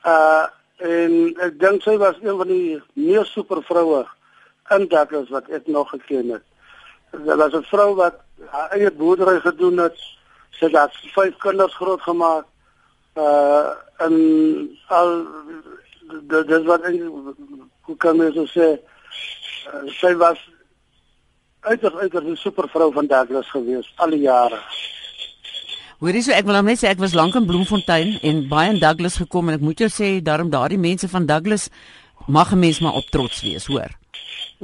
Uh 0.04 0.46
en 0.80 1.34
ek 1.44 1.58
dink 1.60 1.82
sy 1.84 1.96
was 2.00 2.16
een 2.22 2.36
van 2.36 2.48
die 2.48 2.80
mees 2.96 3.32
super 3.32 3.62
vroue 3.62 4.06
in 4.74 4.86
Douglas 4.88 5.28
wat 5.28 5.48
ek 5.48 5.66
nog 5.66 5.90
geken 5.90 6.30
het. 6.34 6.49
Daar 7.10 7.36
was 7.36 7.52
'n 7.52 7.62
vrou 7.62 7.94
wat 7.94 8.16
haar 8.50 8.70
eie 8.70 8.90
boerdery 8.90 9.40
gedoen 9.40 9.78
het. 9.78 9.96
Sy 10.50 10.66
het 10.70 10.92
vyf 11.14 11.36
kinders 11.36 11.74
grootgemaak. 11.74 12.46
Uh 13.14 13.68
en 14.00 14.14
al 14.86 15.26
dit 16.28 16.64
wat 16.64 16.82
ek 16.82 16.94
hoe 17.80 17.96
kan 17.96 18.16
mens 18.16 18.34
so 18.34 18.46
sê 18.46 18.68
uh, 18.70 19.82
sy 20.00 20.14
was 20.16 20.38
uiters 21.60 21.94
uiters 21.94 22.26
'n 22.26 22.36
supervrou 22.36 22.92
van 22.92 23.06
Douglas 23.06 23.50
gewees 23.50 23.92
al 23.96 24.10
die 24.10 24.24
jare. 24.24 24.60
Hoorie 26.00 26.22
so 26.22 26.32
ek 26.32 26.46
wil 26.48 26.62
net 26.62 26.80
sê 26.80 26.88
ek 26.88 27.02
was 27.04 27.14
lank 27.14 27.34
in 27.34 27.46
Bloemfontein 27.46 28.18
en 28.22 28.48
baie 28.48 28.70
in 28.72 28.80
Douglas 28.80 29.20
gekom 29.20 29.48
en 29.48 29.54
ek 29.54 29.66
moet 29.68 29.78
jou 29.78 29.90
sê 29.92 30.22
daarom 30.22 30.50
daardie 30.50 30.78
mense 30.78 31.08
van 31.08 31.26
Douglas 31.26 31.68
mag 32.26 32.52
'n 32.52 32.58
mens 32.58 32.80
maar 32.80 32.94
op 32.94 33.04
trots 33.10 33.42
wees, 33.42 33.66
hoor. 33.66 33.99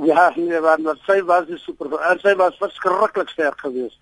Ja, 0.04 0.32
nee, 0.36 0.60
want 0.60 0.82
wat 0.84 0.98
sy 1.06 1.22
was 1.24 1.46
is 1.48 1.62
super. 1.64 1.88
En 2.10 2.18
sy 2.20 2.34
was 2.36 2.58
verskriklik 2.60 3.28
sterk 3.32 3.60
geweest. 3.64 3.96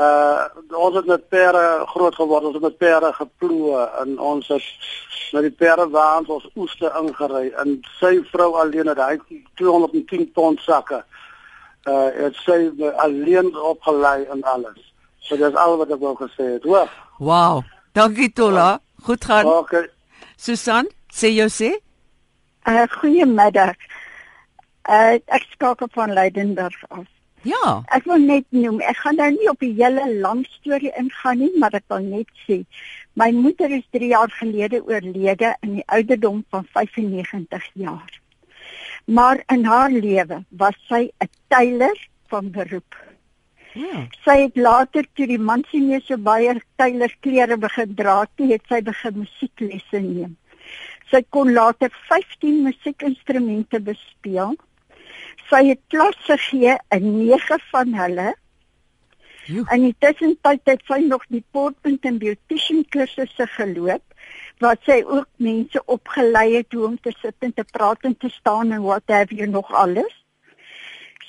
Uh 0.00 0.44
ons 0.76 0.94
het 0.96 1.06
met 1.06 1.28
pere 1.28 1.84
groot 1.86 2.14
geword, 2.14 2.44
ons 2.44 2.54
het 2.56 2.62
met 2.62 2.76
pere 2.76 3.12
geploe 3.12 3.80
en 4.00 4.18
ons 4.18 4.48
het 4.48 4.68
met 5.32 5.44
die 5.48 5.52
pere 5.56 5.88
waans 5.88 6.28
ons 6.32 6.48
oeste 6.56 6.88
ingery 7.00 7.50
en 7.60 7.74
sy 7.98 8.14
vrou 8.30 8.54
alleen 8.60 8.88
het 8.88 9.00
hy 9.00 9.40
210 9.60 10.30
pond 10.32 10.60
sakke. 10.64 11.02
Uh 11.88 12.08
het 12.16 12.36
sy 12.44 12.72
alleen 13.04 13.52
opgelei 13.56 14.24
en 14.32 14.44
alles. 14.54 14.80
So 15.20 15.36
dis 15.36 15.56
al 15.56 15.76
wat 15.80 15.92
ek 15.92 16.00
wou 16.00 16.16
gesê 16.20 16.54
het. 16.54 16.64
Hoor. 16.64 16.88
Wow. 17.20 17.64
Dankie 17.92 18.32
Tola. 18.32 18.80
Goed 19.04 19.24
gaan. 19.24 19.46
Okay. 19.46 19.88
Susan, 20.36 20.88
sê 21.12 21.32
jou 21.36 21.48
sê. 21.52 21.72
Uh 22.68 22.84
goeiemiddag. 23.00 23.76
Uh, 24.82 25.18
ek 25.30 25.44
skakel 25.52 25.88
van 25.94 26.12
Leidenburg 26.12 26.84
af. 26.88 27.06
Ja. 27.42 27.82
Ek 27.90 28.06
wil 28.06 28.22
net 28.22 28.46
noem, 28.54 28.80
ek 28.86 28.98
gaan 29.02 29.18
nou 29.18 29.28
nie 29.34 29.48
op 29.50 29.62
die 29.62 29.74
hele 29.74 30.04
lang 30.22 30.44
storie 30.58 30.92
ingaan 30.98 31.40
nie, 31.42 31.50
maar 31.58 31.74
ek 31.74 31.86
wil 31.90 32.02
net 32.06 32.30
sê 32.46 32.62
my 33.18 33.28
moeder 33.34 33.70
is 33.74 33.86
3 33.94 34.08
jaar 34.14 34.30
gelede 34.38 34.80
oorlede 34.86 35.52
in 35.66 35.78
die 35.78 35.86
ouderdom 35.86 36.44
van 36.54 36.66
95 36.70 37.66
jaar. 37.82 38.20
Maar 39.04 39.42
in 39.52 39.66
haar 39.66 39.90
lewe 39.90 40.44
was 40.50 40.78
sy 40.88 41.10
'n 41.20 41.30
tuiler 41.48 41.98
van 42.30 42.50
beroep. 42.50 42.94
Ja. 43.74 44.06
Sy 44.24 44.36
het 44.44 44.56
later 44.56 45.06
toe 45.14 45.26
die 45.26 45.38
man 45.38 45.64
sien 45.70 45.88
nie 45.88 46.00
so 46.00 46.16
baie 46.16 46.54
tuilersklere 46.76 47.56
begin 47.56 47.94
dra 47.94 48.26
nie, 48.38 48.52
het 48.52 48.62
sy 48.68 48.80
begin 48.82 49.18
musieklesse 49.18 50.00
neem. 50.00 50.36
Sy 51.10 51.22
kon 51.28 51.52
later 51.52 51.90
15 52.08 52.62
musiekinstrumente 52.62 53.80
bespeel 53.80 54.56
sy 55.50 55.64
het 55.68 55.80
klas 55.92 56.16
gegee 56.28 56.76
in 56.96 57.10
9 57.18 57.58
van 57.70 57.94
hulle. 57.94 58.28
Jo. 59.44 59.64
En 59.74 59.82
intussen 59.82 60.38
het 60.40 60.82
sy 60.86 61.00
nog 61.02 61.24
die 61.28 61.44
portpunt 61.50 62.04
en 62.06 62.18
beautician 62.18 62.84
kursusse 62.88 63.46
geloop 63.56 64.02
wat 64.62 64.78
sy 64.86 65.00
ook 65.02 65.26
mense 65.42 65.80
opgelei 65.90 66.52
het 66.54 66.72
hoe 66.72 66.84
om 66.86 66.98
te 67.00 67.10
sit 67.18 67.34
en 67.42 67.54
te 67.54 67.64
praat 67.74 68.06
en 68.06 68.14
te 68.16 68.28
staan 68.30 68.70
en 68.72 68.82
wat 68.82 69.02
have 69.06 69.34
you 69.34 69.48
nog 69.50 69.72
alles. 69.74 70.12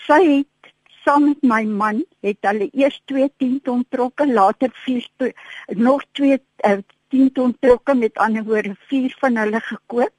Sy 0.05 0.21
het 0.27 0.73
saam 1.03 1.25
met 1.31 1.41
my 1.41 1.63
man 1.65 2.03
het 2.21 2.37
hulle 2.47 2.69
eers 2.71 3.01
2 3.11 3.31
10 3.37 3.61
ton 3.65 3.85
trokke, 3.89 4.27
later 4.27 4.69
4 4.85 5.33
nog 5.67 6.05
2 6.11 6.37
uh, 6.37 6.77
10 7.09 7.31
ton 7.31 7.55
trokke 7.59 7.95
met 7.95 8.17
ander 8.17 8.43
woorde 8.43 8.75
4 8.87 9.15
van 9.19 9.41
hulle 9.41 9.59
gekoop 9.59 10.13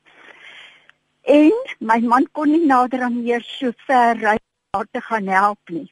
En 1.24 1.52
my 1.80 1.98
man 2.04 2.26
kon 2.32 2.50
nie 2.52 2.66
nader 2.66 3.02
aan 3.02 3.22
meer 3.22 3.42
so 3.42 3.72
ver 3.86 4.18
ry 4.20 4.36
om 4.76 4.84
te 4.92 5.00
gaan 5.00 5.26
help 5.26 5.70
nie. 5.72 5.88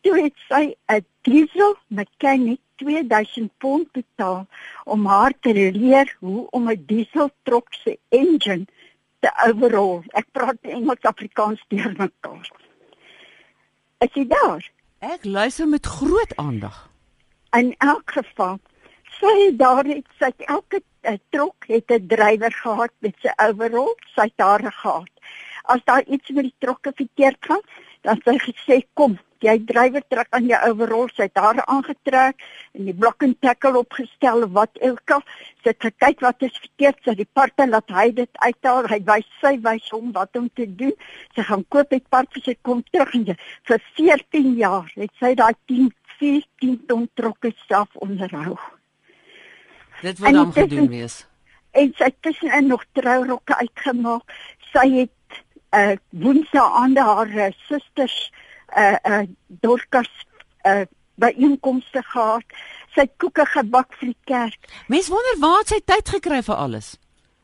Toe 0.00 0.14
het 0.22 0.36
sy 0.48 0.74
'n 0.88 1.04
diesel 1.22 1.74
mechanic 1.88 2.60
2000 2.76 3.50
pond 3.58 3.90
betaal 3.92 4.46
om 4.84 5.06
haar 5.06 5.34
te 5.40 5.52
leer 5.54 6.16
hoe 6.20 6.46
om 6.50 6.70
'n 6.70 6.84
diesel 6.86 7.30
trok 7.42 7.74
se 7.74 7.98
engine 8.08 8.66
te 9.20 9.30
overhaul. 9.46 10.02
Ek 10.08 10.26
praat 10.32 10.58
Engels 10.60 11.02
Afrikaans 11.02 11.64
deur 11.68 11.92
mekaar. 11.96 12.50
Is 13.98 14.12
jy 14.12 14.26
daar? 14.26 14.70
Ek 14.98 15.24
luister 15.24 15.68
met 15.68 15.86
groot 15.86 16.36
aandag. 16.36 16.90
In 17.50 17.74
elk 17.78 18.10
geval, 18.10 18.58
sy 19.20 19.50
daar 19.60 19.84
het 19.84 20.06
sy 20.18 20.30
elke 20.48 20.80
uh, 20.80 21.16
trok 21.34 21.68
het 21.68 21.92
'n 21.92 22.06
drywer 22.08 22.52
gehad 22.52 22.92
met 22.98 23.14
sy 23.22 23.32
overall, 23.48 23.94
sy 24.14 24.28
het 24.28 24.36
daar 24.36 24.72
gehad. 24.72 25.12
As 25.64 25.80
daar 25.84 26.04
iets 26.06 26.28
met 26.30 26.44
die 26.48 26.54
trokke 26.58 26.92
verkeerd 26.96 27.36
gaan, 27.40 27.60
dan 28.00 28.20
sy 28.24 28.38
gesê 28.38 28.80
kom, 28.94 29.18
jy 29.40 29.58
drywer 29.64 30.02
trek 30.08 30.26
aan 30.30 30.46
jou 30.48 30.60
overall, 30.70 31.08
sy 31.14 31.22
het 31.28 31.34
daar 31.34 31.60
aangetrek 31.66 32.40
en 32.72 32.84
die 32.84 32.94
block 32.94 33.22
and 33.22 33.40
tackle 33.40 33.78
opgestel 33.78 34.48
wat 34.56 34.70
elke 34.80 35.20
sy 35.62 35.68
het 35.68 35.80
gekyk 35.80 36.20
wat 36.20 36.42
is 36.42 36.56
verkeerd, 36.56 36.98
sy 37.04 37.14
die 37.14 37.28
parte 37.32 37.66
laat 37.68 37.90
hy 37.90 38.10
dit 38.10 38.30
uithaal, 38.40 38.88
hy 38.88 39.00
wys 39.04 39.30
sy 39.40 39.54
wys 39.60 39.88
hom 39.90 40.12
wat 40.12 40.36
om 40.36 40.48
te 40.54 40.66
doen. 40.66 40.96
Sy 41.36 41.42
gaan 41.42 41.64
koop 41.68 41.90
die 41.90 42.04
part 42.08 42.32
vir 42.32 42.42
sy 42.42 42.56
kom 42.62 42.82
terug 42.90 43.14
en 43.14 43.24
jy, 43.32 43.36
vir 43.68 43.80
14 43.96 44.52
jaar 44.56 44.92
het 44.96 45.12
sy 45.20 45.34
daai 45.34 45.54
10 45.66 45.92
14 46.20 46.84
ton 46.86 47.08
trokke 47.16 47.52
self 47.68 47.96
onderhou. 47.96 48.79
Dit 50.00 50.18
wil 50.18 50.32
dan 50.32 50.52
gedoen 50.52 50.88
wees. 50.88 51.26
En 51.70 51.92
sy 51.96 52.04
het 52.04 52.16
tussenin 52.20 52.66
nog 52.66 52.84
trourokke 52.92 53.56
uitgemaak. 53.56 54.22
Sy 54.72 54.86
het 54.98 55.42
uh 55.70 55.96
woensdae 56.08 56.70
aan 56.82 56.96
haar 56.96 57.28
uh, 57.28 57.50
susters 57.66 58.32
uh 58.76 58.96
uh 59.06 59.22
Dorcas 59.46 60.10
uh 60.66 60.82
byeenkomste 61.14 62.02
gehad. 62.02 62.44
Sy 62.94 63.04
het 63.06 63.12
koeke 63.16 63.46
gebak 63.46 63.94
vir 64.00 64.12
die 64.12 64.20
kerk. 64.24 64.72
Mens 64.88 65.08
wonder 65.12 65.38
waar 65.38 65.66
sy 65.68 65.78
tyd 65.84 66.08
gekry 66.08 66.42
vir 66.42 66.54
alles. 66.56 66.96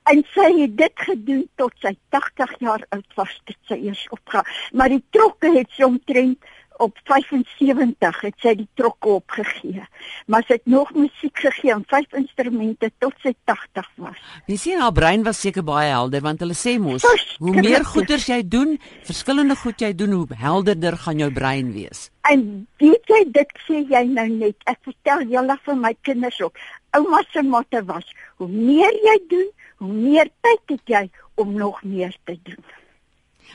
En 0.07 0.23
sy 0.33 0.47
het 0.61 0.77
dit 0.79 1.03
gedoen 1.09 1.43
tot 1.59 1.75
sy 1.83 1.93
80 2.15 2.53
jaar 2.63 2.83
oud 2.95 3.17
was 3.19 3.33
dit 3.45 3.59
sy 3.69 3.79
eers 3.89 4.05
opgegaan. 4.15 4.47
Maar 4.73 4.95
die 4.95 5.03
trokke 5.11 5.51
het 5.57 5.73
sy 5.75 5.83
omtrent 5.83 6.53
op 6.83 6.99
75 7.05 8.21
het 8.21 8.35
sy 8.43 8.55
die 8.59 8.69
trokke 8.79 9.09
opgegee. 9.09 9.85
Maar 10.27 10.45
sy 10.47 10.59
het 10.59 10.67
nog 10.71 10.93
musiek 10.95 11.39
gegee 11.39 11.75
aan 11.75 11.85
vyf 11.89 12.17
instrumente 12.19 12.91
tot 12.99 13.15
sy 13.25 13.33
80 13.49 13.89
was. 14.05 14.21
Jy 14.51 14.59
sien 14.61 14.83
haar 14.83 14.95
brein 14.97 15.25
was 15.27 15.41
seker 15.41 15.65
baie 15.67 15.89
helder 15.93 16.25
want 16.25 16.43
hulle 16.45 16.57
sê 16.57 16.77
mos 16.83 17.07
hoe 17.39 17.55
meer 17.55 17.85
goeders 17.85 18.29
jy 18.29 18.41
doen, 18.45 18.77
verskillende 19.07 19.57
goed 19.57 19.81
jy 19.81 19.93
doen, 19.97 20.13
hoe 20.13 20.41
helderder 20.41 20.97
gaan 21.05 21.21
jou 21.23 21.31
brein 21.33 21.73
wees. 21.75 22.09
En 22.31 22.67
weet 22.83 23.13
jy 23.13 23.21
dit 23.35 23.53
sê 23.67 23.83
jy 23.91 24.03
nou 24.11 24.27
net. 24.33 24.57
Ek 24.67 24.81
vertel 24.87 25.29
julle 25.31 25.59
vir 25.67 25.79
my 25.79 25.93
kinders 26.07 26.41
ook. 26.43 26.59
Ouma 26.97 27.23
se 27.31 27.43
motto 27.43 27.83
was: 27.87 28.09
hoe 28.41 28.49
meer 28.49 28.97
jy 29.05 29.17
doen, 29.31 29.47
hoe 29.85 29.93
meer 29.93 30.33
tyd 30.43 30.75
het 30.75 30.93
jy 30.97 31.05
om 31.37 31.55
nog 31.55 31.83
meer 31.85 32.17
te 32.25 32.39
doen. 32.43 32.65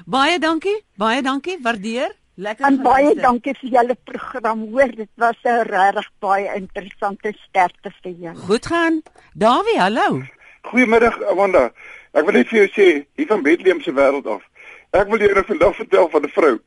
Baie 0.06 0.40
dankie, 0.40 0.78
baie 0.96 1.22
dankie, 1.22 1.58
waardeer. 1.62 2.16
Lekker. 2.42 2.66
En 2.66 2.78
baie 2.82 3.14
dankie 3.16 3.54
vir 3.60 3.70
julle 3.76 3.96
program. 4.10 4.62
Hoor, 4.74 4.96
dit 4.96 5.10
was 5.22 5.38
'n 5.44 5.62
regtig 5.68 6.10
baie 6.20 6.50
interessante 6.56 7.34
sterkte 7.38 7.92
vir 8.02 8.12
julle. 8.12 8.36
Goed 8.36 8.66
gaan. 8.66 9.02
Dawie, 9.34 9.80
hallo. 9.80 10.22
Goeiemiddag 10.62 11.22
Amanda. 11.24 11.72
Ek 12.12 12.26
wil 12.26 12.34
net 12.34 12.48
vir 12.48 12.58
jou 12.58 12.70
sê, 12.70 13.06
hier 13.16 13.28
van 13.28 13.44
Bethlehem 13.44 13.82
se 13.82 13.94
wêreld 13.94 14.28
af. 14.28 14.42
Ek 14.90 15.08
wil 15.08 15.20
jou 15.20 15.34
nou 15.34 15.44
vandag 15.46 15.76
vertel 15.76 16.10
van 16.10 16.22
'n 16.22 16.30
vrou. 16.30 16.60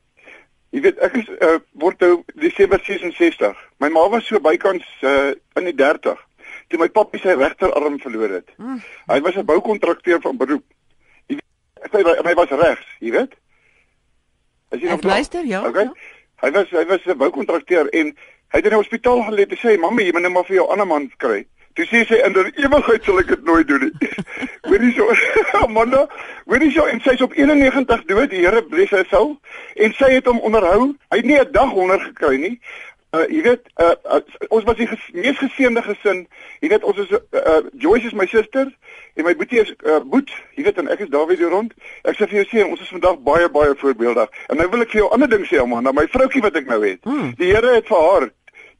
Jy 0.70 0.80
weet, 0.80 0.98
ek 0.98 1.16
is 1.16 1.28
uh, 1.40 1.58
word 1.72 2.00
nou 2.00 2.22
Desember 2.34 2.80
66. 2.82 3.56
My 3.78 3.88
ma 3.88 4.08
was 4.08 4.26
so 4.26 4.40
bykans 4.40 4.86
uh, 5.02 5.34
in 5.54 5.64
die 5.64 5.74
30 5.74 6.18
toe 6.68 6.78
my 6.78 6.88
pappa 6.88 7.18
sy 7.18 7.34
regterarm 7.34 7.98
verloor 7.98 8.30
het. 8.30 8.48
Hmm. 8.56 8.82
Hy 9.06 9.20
was 9.20 9.34
'n 9.34 9.44
boukontrakteur 9.44 10.20
van 10.20 10.36
beroep. 10.36 10.64
Jy 11.26 11.36
weet, 11.36 12.06
hy, 12.06 12.28
hy 12.28 12.34
was 12.34 12.48
regs, 12.48 12.86
jy 13.00 13.10
weet. 13.10 13.34
As 14.70 14.80
jy 14.80 14.88
nog 14.88 15.02
luister, 15.02 15.44
ja. 15.46 15.66
Okay. 15.68 15.84
Ja. 15.84 15.92
Hy 16.44 16.50
was 16.50 16.70
hy 16.70 16.84
was 16.86 17.04
'n 17.06 17.16
boukontrakteur 17.16 17.88
en 17.88 18.06
hy 18.52 18.58
het 18.58 18.64
in 18.64 18.70
die 18.70 18.78
hospitaal 18.78 19.22
gelê 19.28 19.46
te 19.48 19.56
sê, 19.56 19.78
"Mamma, 19.78 20.02
jy 20.02 20.12
moet 20.12 20.22
net 20.22 20.32
maar 20.32 20.44
vir 20.44 20.56
jou 20.56 20.68
ander 20.68 20.86
man 20.86 21.10
kry." 21.16 21.46
Toe 21.74 21.86
sê 21.86 22.04
sy 22.06 22.20
in 22.22 22.32
die 22.32 22.62
ewigheid 22.62 23.04
sal 23.04 23.18
ek 23.18 23.26
dit 23.26 23.44
nooit 23.44 23.66
doen 23.68 23.80
nie. 23.80 24.10
Hoorie 24.68 24.92
so, 24.94 25.08
Amanda, 25.64 26.06
hoorie 26.46 26.70
so 26.70 26.84
en 26.86 27.00
sy's 27.00 27.20
op 27.20 27.32
91 27.34 28.04
dood, 28.04 28.30
die 28.30 28.44
Here 28.46 28.62
bless 28.62 28.90
haar 28.90 29.08
sou 29.10 29.38
en 29.74 29.92
sy 29.98 30.12
het 30.12 30.26
hom 30.30 30.38
onderhou. 30.40 30.94
Hy 31.10 31.16
het 31.16 31.26
nie 31.26 31.40
'n 31.40 31.52
dag 31.52 31.70
honger 31.70 32.00
gekry 32.00 32.36
nie. 32.36 32.60
Uh 33.14 33.26
jy 33.30 33.42
weet, 33.46 33.68
uh, 33.78 33.92
uh 34.10 34.48
ons 34.48 34.64
was 34.66 34.78
die 34.78 34.86
ges 34.90 35.02
mees 35.14 35.38
geseënde 35.38 35.82
gesin. 35.86 36.24
Jy 36.64 36.70
weet, 36.72 36.86
ons 36.88 36.98
is 36.98 37.12
uh, 37.14 37.20
uh 37.40 37.60
Joyce 37.78 38.08
is 38.10 38.16
my 38.18 38.26
suster 38.26 38.66
en 39.14 39.26
my 39.26 39.34
boetie 39.38 39.60
is 39.62 39.70
uh 39.86 40.00
Boet. 40.02 40.32
Jy 40.58 40.64
weet 40.66 40.80
en 40.82 40.90
ek 40.90 41.04
is 41.06 41.12
Dawie 41.12 41.36
hier 41.38 41.52
rond. 41.54 41.74
Ek 42.02 42.18
sê 42.18 42.26
vir 42.26 42.40
jou 42.40 42.46
sê 42.50 42.64
ons 42.66 42.80
is 42.80 42.94
vandag 42.96 43.20
baie 43.26 43.50
baie 43.54 43.76
voorbeeldig. 43.78 44.40
En 44.50 44.58
nou 44.58 44.66
wil 44.72 44.82
ek 44.82 44.96
vir 44.96 45.04
jou 45.04 45.10
ander 45.14 45.30
ding 45.30 45.44
sê, 45.46 45.60
Amanda, 45.62 45.92
my 45.94 46.08
vroukie 46.10 46.42
wat 46.42 46.58
ek 46.58 46.66
nou 46.70 46.80
het. 46.82 47.04
Hmm. 47.06 47.30
Die 47.38 47.52
Here 47.52 47.76
het 47.76 47.86
vir 47.92 48.02
haar 48.08 48.26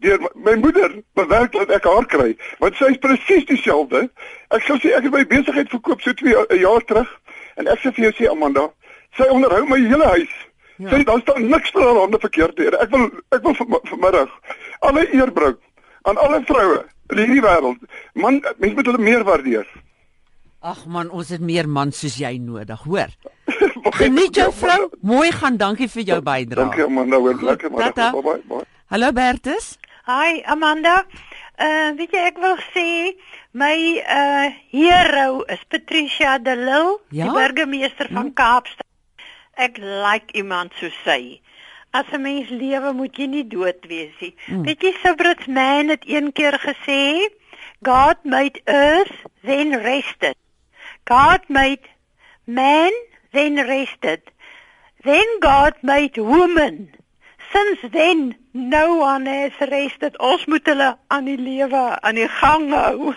deur 0.05 0.25
my 0.35 0.57
moeder 0.61 0.97
bewerk 1.15 1.55
dat 1.55 1.71
ek 1.79 1.87
haar 1.87 2.09
kry. 2.11 2.33
Want 2.59 2.81
sy 2.81 2.91
is 2.97 3.03
presies 3.03 3.47
dieselfde. 3.51 4.09
Ek 4.51 4.67
sou 4.67 4.81
sê 4.83 4.97
ek 4.97 5.07
het 5.07 5.15
my 5.15 5.23
besigheid 5.31 5.71
verkoop 5.71 6.03
so 6.03 6.17
2 6.25 6.59
jaar 6.65 6.89
terug 6.89 7.13
en 7.61 7.71
ek 7.71 7.85
sê 7.85 7.95
vir 7.95 8.09
jou 8.09 8.17
sê 8.19 8.33
Amanda, 8.33 8.67
sy 9.15 9.31
onderhou 9.31 9.63
my 9.71 9.79
hele 9.79 10.11
huis. 10.17 10.35
Ja. 10.77 10.91
Sê 10.91 11.05
dan 11.07 11.21
staan 11.23 11.47
niks 11.51 11.71
vir 11.71 11.85
haar 11.87 12.01
hande 12.03 12.19
verkeerd 12.19 12.59
hier. 12.59 12.75
Ek 12.83 12.91
wil 12.91 13.07
ek 13.37 13.43
wil 13.47 13.55
vanmiddag 13.91 14.31
alle 14.81 15.07
eer 15.15 15.31
bring 15.33 15.57
aan 16.11 16.19
alle 16.19 16.43
vroue 16.49 16.81
in 17.13 17.21
hierdie 17.21 17.45
wêreld. 17.45 17.85
Man, 18.19 18.41
mense 18.59 18.75
moet 18.75 18.91
hulle 18.91 19.03
meer 19.03 19.25
waardeer. 19.27 19.69
Ag 20.65 20.87
man, 20.89 21.11
ons 21.13 21.29
het 21.29 21.43
meer 21.45 21.69
mans 21.69 21.99
soos 22.01 22.17
jy 22.19 22.39
nodig, 22.41 22.83
hoor. 22.89 23.13
Geniet 24.01 24.41
jou 24.41 24.49
vrou. 24.57 24.89
Mooi 25.05 25.31
gaan, 25.37 25.59
dankie 25.61 25.89
vir 25.93 26.07
jou 26.09 26.21
bydrae. 26.25 26.65
Dankie 26.65 26.87
Amanda, 26.89 27.21
hoor 27.21 27.43
lekker 27.51 27.71
maar. 27.71 27.93
Bye 27.93 28.23
bye. 28.25 28.41
bye. 28.49 28.65
Hallo 28.93 29.13
Bertus. 29.13 29.75
Hi 30.09 30.41
Amanda. 30.53 31.05
Uh 31.55 31.93
weet 31.97 32.17
jy 32.17 32.25
ek 32.33 32.41
wil 32.43 32.57
sê 32.73 32.89
my 33.55 33.77
uh 34.03 34.49
hero 34.73 35.45
is 35.55 35.63
Patricia 35.71 36.39
de 36.43 36.57
Lille, 36.59 36.99
ja? 37.15 37.29
die 37.29 37.37
burgemeester 37.37 38.11
van 38.11 38.33
hm? 38.33 38.35
Kaapstad. 38.41 38.89
Ek 39.57 39.79
like 39.79 40.33
iemand 40.35 40.73
so 40.81 40.91
sy. 41.05 41.41
As 41.93 42.07
'n 42.13 42.23
mens 42.23 42.51
lewe, 42.51 42.93
moet 42.93 43.17
jy 43.17 43.27
nie 43.27 43.47
dood 43.47 43.87
wees 43.87 44.15
nie. 44.21 44.35
Mm. 44.49 44.65
Weet 44.67 44.83
jy 44.83 44.93
Sabrit 45.03 45.47
man 45.47 45.89
het 45.89 46.05
een 46.07 46.33
keer 46.33 46.59
gesê, 46.59 47.31
God 47.83 48.19
made 48.25 48.61
earth 48.67 49.15
then 49.43 49.77
rested. 49.83 50.37
God 51.05 51.43
made 51.49 51.87
man 52.47 52.93
then 53.33 53.57
rested. 53.67 54.23
Then 55.05 55.39
God 55.41 55.75
made 55.83 56.17
woman. 56.17 56.91
Since 57.53 57.93
then 57.93 58.35
no 58.55 59.01
one 59.03 59.27
has 59.27 59.57
rested. 59.69 60.15
Ons 60.23 60.47
moet 60.47 60.67
hulle 60.71 60.93
aan 61.11 61.27
die 61.27 61.37
lewe 61.39 61.83
aan 61.99 62.15
die 62.15 62.29
gang 62.39 62.69
hou. 62.71 63.15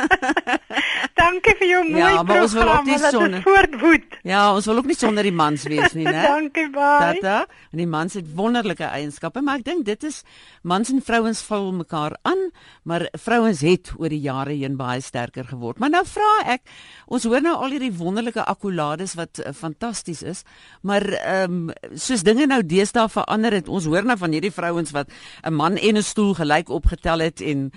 Dankie 1.20 1.54
vir 1.60 1.68
jou 1.68 1.82
mooi 1.86 2.00
ja, 2.02 2.22
maar 2.26 2.42
ons 2.42 2.56
wil 2.58 2.70
ook 2.72 2.88
nie 2.88 2.98
sonder 2.98 3.44
voortwoed. 3.46 4.16
Ja, 4.26 4.42
ons 4.54 4.66
wil 4.66 4.80
ook 4.82 4.88
nie 4.90 4.96
sonder 4.98 5.26
die 5.26 5.34
mans 5.34 5.66
wees 5.70 5.94
nie, 5.94 6.06
né? 6.10 6.24
Dankie 6.26 6.66
baie. 6.74 7.20
Tata, 7.20 7.44
en 7.70 7.82
die 7.82 7.88
mans 7.90 8.16
het 8.18 8.26
wonderlike 8.34 8.88
eienskappe, 8.90 9.42
maar 9.46 9.60
ek 9.62 9.68
dink 9.68 9.86
dit 9.86 10.08
is 10.08 10.22
mans 10.66 10.90
en 10.90 10.98
vrouens 11.04 11.44
vul 11.46 11.70
mekaar 11.78 12.18
aan, 12.26 12.42
maar 12.82 13.06
vrouens 13.22 13.62
het 13.62 13.92
oor 14.00 14.10
die 14.10 14.22
jare 14.24 14.58
heen 14.58 14.74
baie 14.80 15.02
sterker 15.04 15.46
geword. 15.46 15.78
Maar 15.78 15.94
nou 15.94 16.02
vra 16.10 16.32
ek, 16.56 16.66
ons 17.06 17.28
hoor 17.30 17.44
nou 17.44 17.54
al 17.54 17.76
hierdie 17.76 17.92
wonderlike 17.94 18.42
akkolades 18.50 19.14
wat 19.20 19.38
uh, 19.44 19.54
fantasties 19.54 20.24
is, 20.26 20.42
maar 20.82 21.06
ehm 21.20 21.70
um, 21.70 21.72
soos 21.94 22.22
dinge 22.26 22.46
nou 22.50 22.60
deesdae 22.66 23.06
verander 23.10 23.54
het, 23.54 23.68
ons 23.70 23.86
hoor 23.90 24.06
nou 24.06 24.16
van 24.18 24.34
hierdie 24.40 24.56
vrouens 24.56 24.90
wat 24.96 25.12
'n 25.44 25.54
man 25.54 25.76
en 25.76 25.96
'n 25.96 26.02
stoel 26.02 26.34
gelyk 26.34 26.68
opgetel 26.68 27.20
het 27.20 27.40
en 27.40 27.70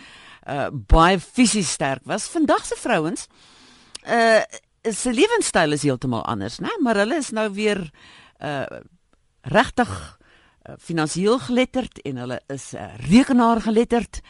uh 0.47 0.67
baie 0.71 1.19
fisies 1.19 1.71
sterk 1.71 2.04
was. 2.06 2.28
Vandag 2.28 2.65
se 2.65 2.76
vrouens 2.76 3.28
uh 4.08 4.41
se 4.84 5.13
lewenstyl 5.13 5.71
is 5.71 5.84
heeltemal 5.84 6.26
anders, 6.26 6.60
né? 6.60 6.71
Maar 6.80 6.95
hulle 6.95 7.15
is 7.15 7.30
nou 7.32 7.49
weer 7.54 7.91
uh 8.39 8.65
regtig 9.41 10.17
uh, 10.69 10.76
finansiëel 10.80 11.39
geletterd 11.39 11.99
en 12.02 12.17
hulle 12.17 12.41
is 12.47 12.73
uh, 12.73 12.95
rekenaar 13.10 13.62
geletterd. 13.62 14.21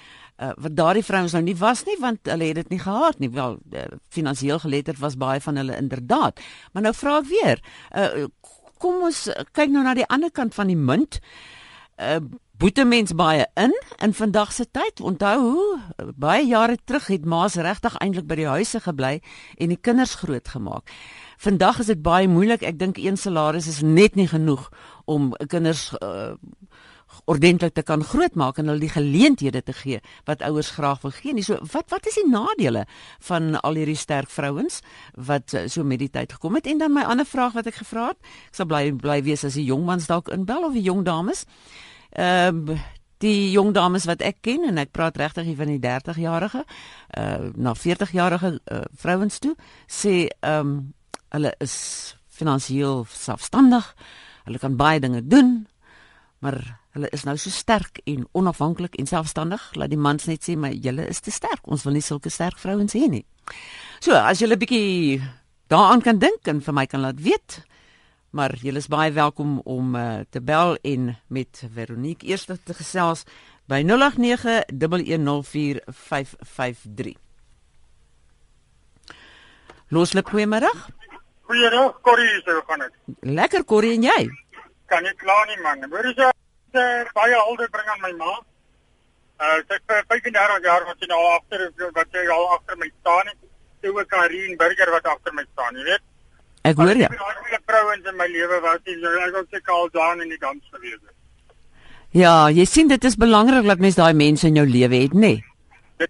Uh, 0.42 0.50
wat 0.58 0.76
daardie 0.76 1.04
vrouens 1.04 1.32
nou 1.32 1.44
nie 1.44 1.56
was 1.56 1.84
nie 1.86 1.96
want 2.00 2.26
hulle 2.26 2.44
het 2.44 2.56
dit 2.56 2.70
nie 2.70 2.80
gehad 2.80 3.20
nie 3.20 3.30
wel 3.30 3.60
uh, 3.72 3.84
finansiëel 4.10 4.60
geletterd 4.60 4.98
was 4.98 5.18
baie 5.18 5.42
van 5.42 5.56
hulle 5.56 5.78
inderdaad 5.78 6.42
maar 6.72 6.84
nou 6.84 6.94
vra 6.94 7.20
ek 7.22 7.28
weer 7.30 7.62
uh, 7.94 8.26
kom 8.82 9.04
ons 9.06 9.30
kyk 9.54 9.70
nou 9.70 9.84
na 9.86 9.94
die 9.94 10.08
ander 10.10 10.34
kant 10.34 10.58
van 10.58 10.74
die 10.74 10.80
munt 10.90 11.20
uh, 11.22 11.54
boete 12.58 12.86
mens 12.86 13.14
baie 13.16 13.48
in 13.54 13.74
in 14.00 14.14
vandag 14.14 14.52
se 14.54 14.66
tyd. 14.72 15.02
Onthou, 15.02 15.78
baie 16.16 16.46
jare 16.48 16.78
terug 16.86 17.08
het 17.08 17.26
ma's 17.26 17.56
regtig 17.56 17.98
eintlik 17.98 18.28
by 18.28 18.36
die 18.40 18.48
huise 18.48 18.80
gebly 18.80 19.20
en 19.58 19.74
die 19.74 19.80
kinders 19.82 20.16
grootgemaak. 20.22 20.90
Vandag 21.38 21.80
is 21.80 21.92
dit 21.92 22.02
baie 22.02 22.28
moeilik. 22.28 22.64
Ek 22.64 22.80
dink 22.80 22.98
een 22.98 23.18
salaris 23.18 23.68
is 23.68 23.82
net 23.82 24.16
nie 24.16 24.28
genoeg 24.28 24.70
om 25.06 25.34
kinders 25.48 25.92
uh, 26.00 26.36
ordentlik 27.26 27.74
te 27.74 27.84
kan 27.84 28.04
grootmaak 28.04 28.58
en 28.58 28.72
hulle 28.72 28.84
die 28.84 28.94
geleenthede 28.94 29.62
te 29.64 29.74
gee 29.74 30.00
wat 30.28 30.42
ouers 30.42 30.72
graag 30.76 31.02
wil 31.02 31.14
gee. 31.16 31.34
Nie 31.34 31.46
so 31.46 31.60
wat 31.74 31.90
wat 31.94 32.08
is 32.08 32.18
die 32.20 32.28
nadele 32.30 32.86
van 33.28 33.60
al 33.62 33.80
hierdie 33.80 34.00
sterk 34.00 34.30
vrouens 34.30 34.82
wat 35.16 35.54
uh, 35.54 35.68
so 35.68 35.84
met 35.84 36.00
die 36.00 36.10
tyd 36.10 36.34
gekom 36.34 36.56
het? 36.56 36.68
En 36.68 36.82
dan 36.82 36.94
my 36.94 37.04
ander 37.04 37.26
vraag 37.26 37.54
wat 37.54 37.70
ek 37.70 37.82
gevra 37.82 38.10
het, 38.12 38.20
ek 38.52 38.60
sal 38.62 38.70
bly 38.70 38.90
bly 38.98 39.22
wees 39.24 39.46
as 39.48 39.60
die 39.60 39.68
jong 39.68 39.86
mans 39.86 40.10
dalk 40.10 40.32
inbel 40.34 40.68
of 40.70 40.74
die 40.74 40.86
jong 40.86 41.06
dames. 41.08 41.46
Ehm 42.12 42.70
uh, 42.70 42.82
die 43.24 43.54
jong 43.54 43.70
dames 43.72 44.04
wat 44.04 44.20
ek 44.20 44.42
ken 44.44 44.66
en 44.68 44.82
ek 44.82 44.92
praat 44.92 45.16
regtig 45.16 45.46
hier 45.48 45.56
van 45.56 45.70
die 45.72 45.80
30 45.80 46.18
jarige 46.20 46.66
uh 47.16 47.54
na 47.56 47.72
40 47.72 48.12
jarige 48.12 48.50
uh, 48.68 48.82
vrouens 49.00 49.40
toe 49.40 49.54
sê 49.88 50.28
ehm 50.42 50.60
um, 50.60 50.74
hulle 51.34 51.50
is 51.64 51.74
finansiëel 52.34 53.06
selfstandig. 53.10 53.88
Hulle 54.46 54.60
kan 54.62 54.76
baie 54.78 55.00
dinge 55.02 55.22
doen, 55.26 55.64
maar 56.44 56.60
hulle 56.94 57.10
is 57.16 57.24
nou 57.26 57.34
so 57.42 57.50
sterk 57.50 58.00
en 58.10 58.28
onafhanklik 58.38 58.96
en 59.02 59.08
selfstandig. 59.10 59.62
Laat 59.80 59.90
die 59.90 59.98
mans 59.98 60.26
net 60.30 60.44
sê, 60.46 60.56
"Maar 60.58 60.72
julle 60.72 61.08
is 61.08 61.20
te 61.20 61.32
sterk. 61.32 61.68
Ons 61.68 61.84
wil 61.84 61.94
nie 61.94 62.02
sulke 62.02 62.30
sterk 62.30 62.58
vrouens 62.58 62.94
hê 62.94 63.10
nie." 63.10 63.26
So, 64.00 64.12
as 64.14 64.40
julle 64.40 64.56
'n 64.56 64.60
bietjie 64.60 65.22
daaraan 65.68 66.02
kan 66.02 66.20
dink 66.20 66.48
en 66.48 66.62
vir 66.62 66.74
my 66.74 66.86
kan 66.86 67.02
laat 67.02 67.22
weet, 67.22 67.64
maar 68.32 68.56
julle 68.56 68.78
is 68.78 68.88
baie 68.88 69.12
welkom 69.12 69.60
om 69.60 69.96
uh, 69.96 70.20
te 70.30 70.42
bel 70.42 70.78
en 70.84 71.18
met 71.28 71.64
Veronique 71.74 72.28
eers 72.28 72.46
te 72.46 72.74
gesels 72.74 73.24
by 73.68 73.84
0891104553. 73.84 73.90
Loslip 79.90 80.30
goeiemôre. 80.30 80.72
Goeiemôre, 81.42 81.94
Corrie, 82.02 82.42
hoe 82.46 82.64
gaan 82.68 82.80
dit? 82.80 82.92
Lekker 83.20 83.64
Corrie 83.66 83.94
en 83.94 84.04
jy? 84.04 84.30
Kan 84.86 85.04
nie 85.04 85.14
kla 85.16 85.46
nie 85.46 85.62
man. 85.62 85.90
Hoor 85.90 86.06
jy 86.06 86.34
uh, 86.80 87.04
baie 87.18 87.38
hulde 87.48 87.68
bring 87.72 87.90
aan 87.94 88.04
my 88.04 88.12
ma. 88.22 88.34
Uh 89.44 89.60
sy 89.68 89.80
vir 89.90 90.04
35 90.12 90.68
jaar 90.68 90.86
wat 90.88 91.00
sy 91.00 91.10
nou 91.12 91.22
agter 91.34 91.66
wat 91.98 92.08
sy 92.16 92.26
al 92.38 92.50
agter 92.58 92.80
my 92.82 92.90
staan 93.00 93.32
het. 93.32 93.40
Sy 93.82 93.92
ook 93.92 94.10
Karin 94.12 94.58
Burger 94.58 94.92
wat 94.96 95.10
agter 95.16 95.34
my 95.38 95.46
staan, 95.52 95.80
jy 95.80 95.88
weet. 95.92 96.06
Ek 96.64 96.80
hoor 96.80 96.96
ja. 96.96 97.10
Ek 97.12 97.56
het 97.58 97.66
vrouens 97.68 98.06
in 98.08 98.20
my 98.20 98.30
lewe 98.32 98.62
wat 98.64 98.86
sy 98.88 98.96
ek 99.00 99.40
ook 99.40 99.50
sy 99.52 99.64
kaal 99.68 99.90
daan 99.96 100.24
in 100.24 100.32
die 100.32 100.40
dans 100.40 100.76
gewees 100.76 101.02
het. 101.02 101.18
Ja, 102.14 102.50
jy 102.54 102.66
sien 102.70 102.92
dit 102.92 103.10
is 103.10 103.18
belangrik 103.18 103.66
dat 103.66 103.82
mens 103.82 103.98
daai 103.98 104.14
mense 104.14 104.46
in 104.48 104.62
jou 104.62 104.68
lewe 104.70 105.02
het, 105.08 105.18
nê? 105.18 105.34
Nee? 105.42 106.10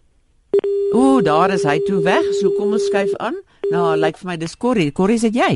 Ooh, 0.93 1.23
daar 1.25 1.49
is 1.55 1.63
hy 1.65 1.79
toe 1.87 2.03
weg. 2.05 2.25
So 2.37 2.53
kom 2.53 2.75
ons 2.77 2.85
skuif 2.85 3.15
aan. 3.17 3.39
Nou, 3.71 3.95
lyk 3.95 4.03
like 4.03 4.21
vir 4.21 4.29
my 4.29 4.37
dis 4.37 4.53
Corrie. 4.61 4.91
Corrie, 4.93 5.17
is 5.17 5.25
dit 5.25 5.39
jy? 5.41 5.53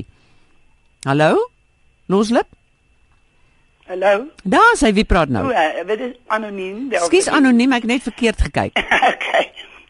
Hallo? 1.06 1.36
Loslip? 2.10 2.50
Hallo. 3.88 4.28
Daar 4.44 4.76
sê 4.76 4.92
wie 4.92 5.06
praat 5.06 5.30
nou? 5.32 5.46
O, 5.48 5.52
uh, 5.52 5.88
dit 5.88 6.00
is 6.00 6.16
anoniem. 6.28 6.90
Skus 6.92 7.30
anoniem, 7.32 7.72
ek 7.72 7.86
net 7.88 8.04
verkeerd 8.04 8.42
gekyk. 8.50 8.76
okay. 9.14 9.46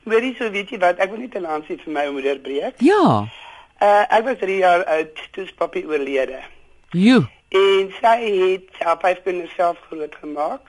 Jy 0.05 0.29
so 0.37 0.51
weet 0.53 0.69
jy 0.69 0.77
wat, 0.83 1.01
ek 1.01 1.09
wil 1.09 1.23
net 1.23 1.33
'n 1.33 1.49
aansien 1.49 1.79
vir 1.81 1.93
my 1.95 2.03
moeder 2.13 2.37
breek. 2.37 2.77
Ja. 2.85 3.25
Uh 3.81 4.03
ek 4.13 4.23
was 4.27 4.37
3 4.43 4.57
jaar 4.61 4.85
oud 4.85 5.23
toe 5.33 5.47
Papi 5.57 5.83
oorlede. 5.89 6.43
Jo. 6.93 7.25
En 7.49 7.89
sy 7.97 8.15
het 8.27 8.69
haar 8.85 9.01
vyf 9.01 9.23
kinders 9.25 9.57
self 9.57 9.81
groot 9.89 10.15
gemaak. 10.21 10.61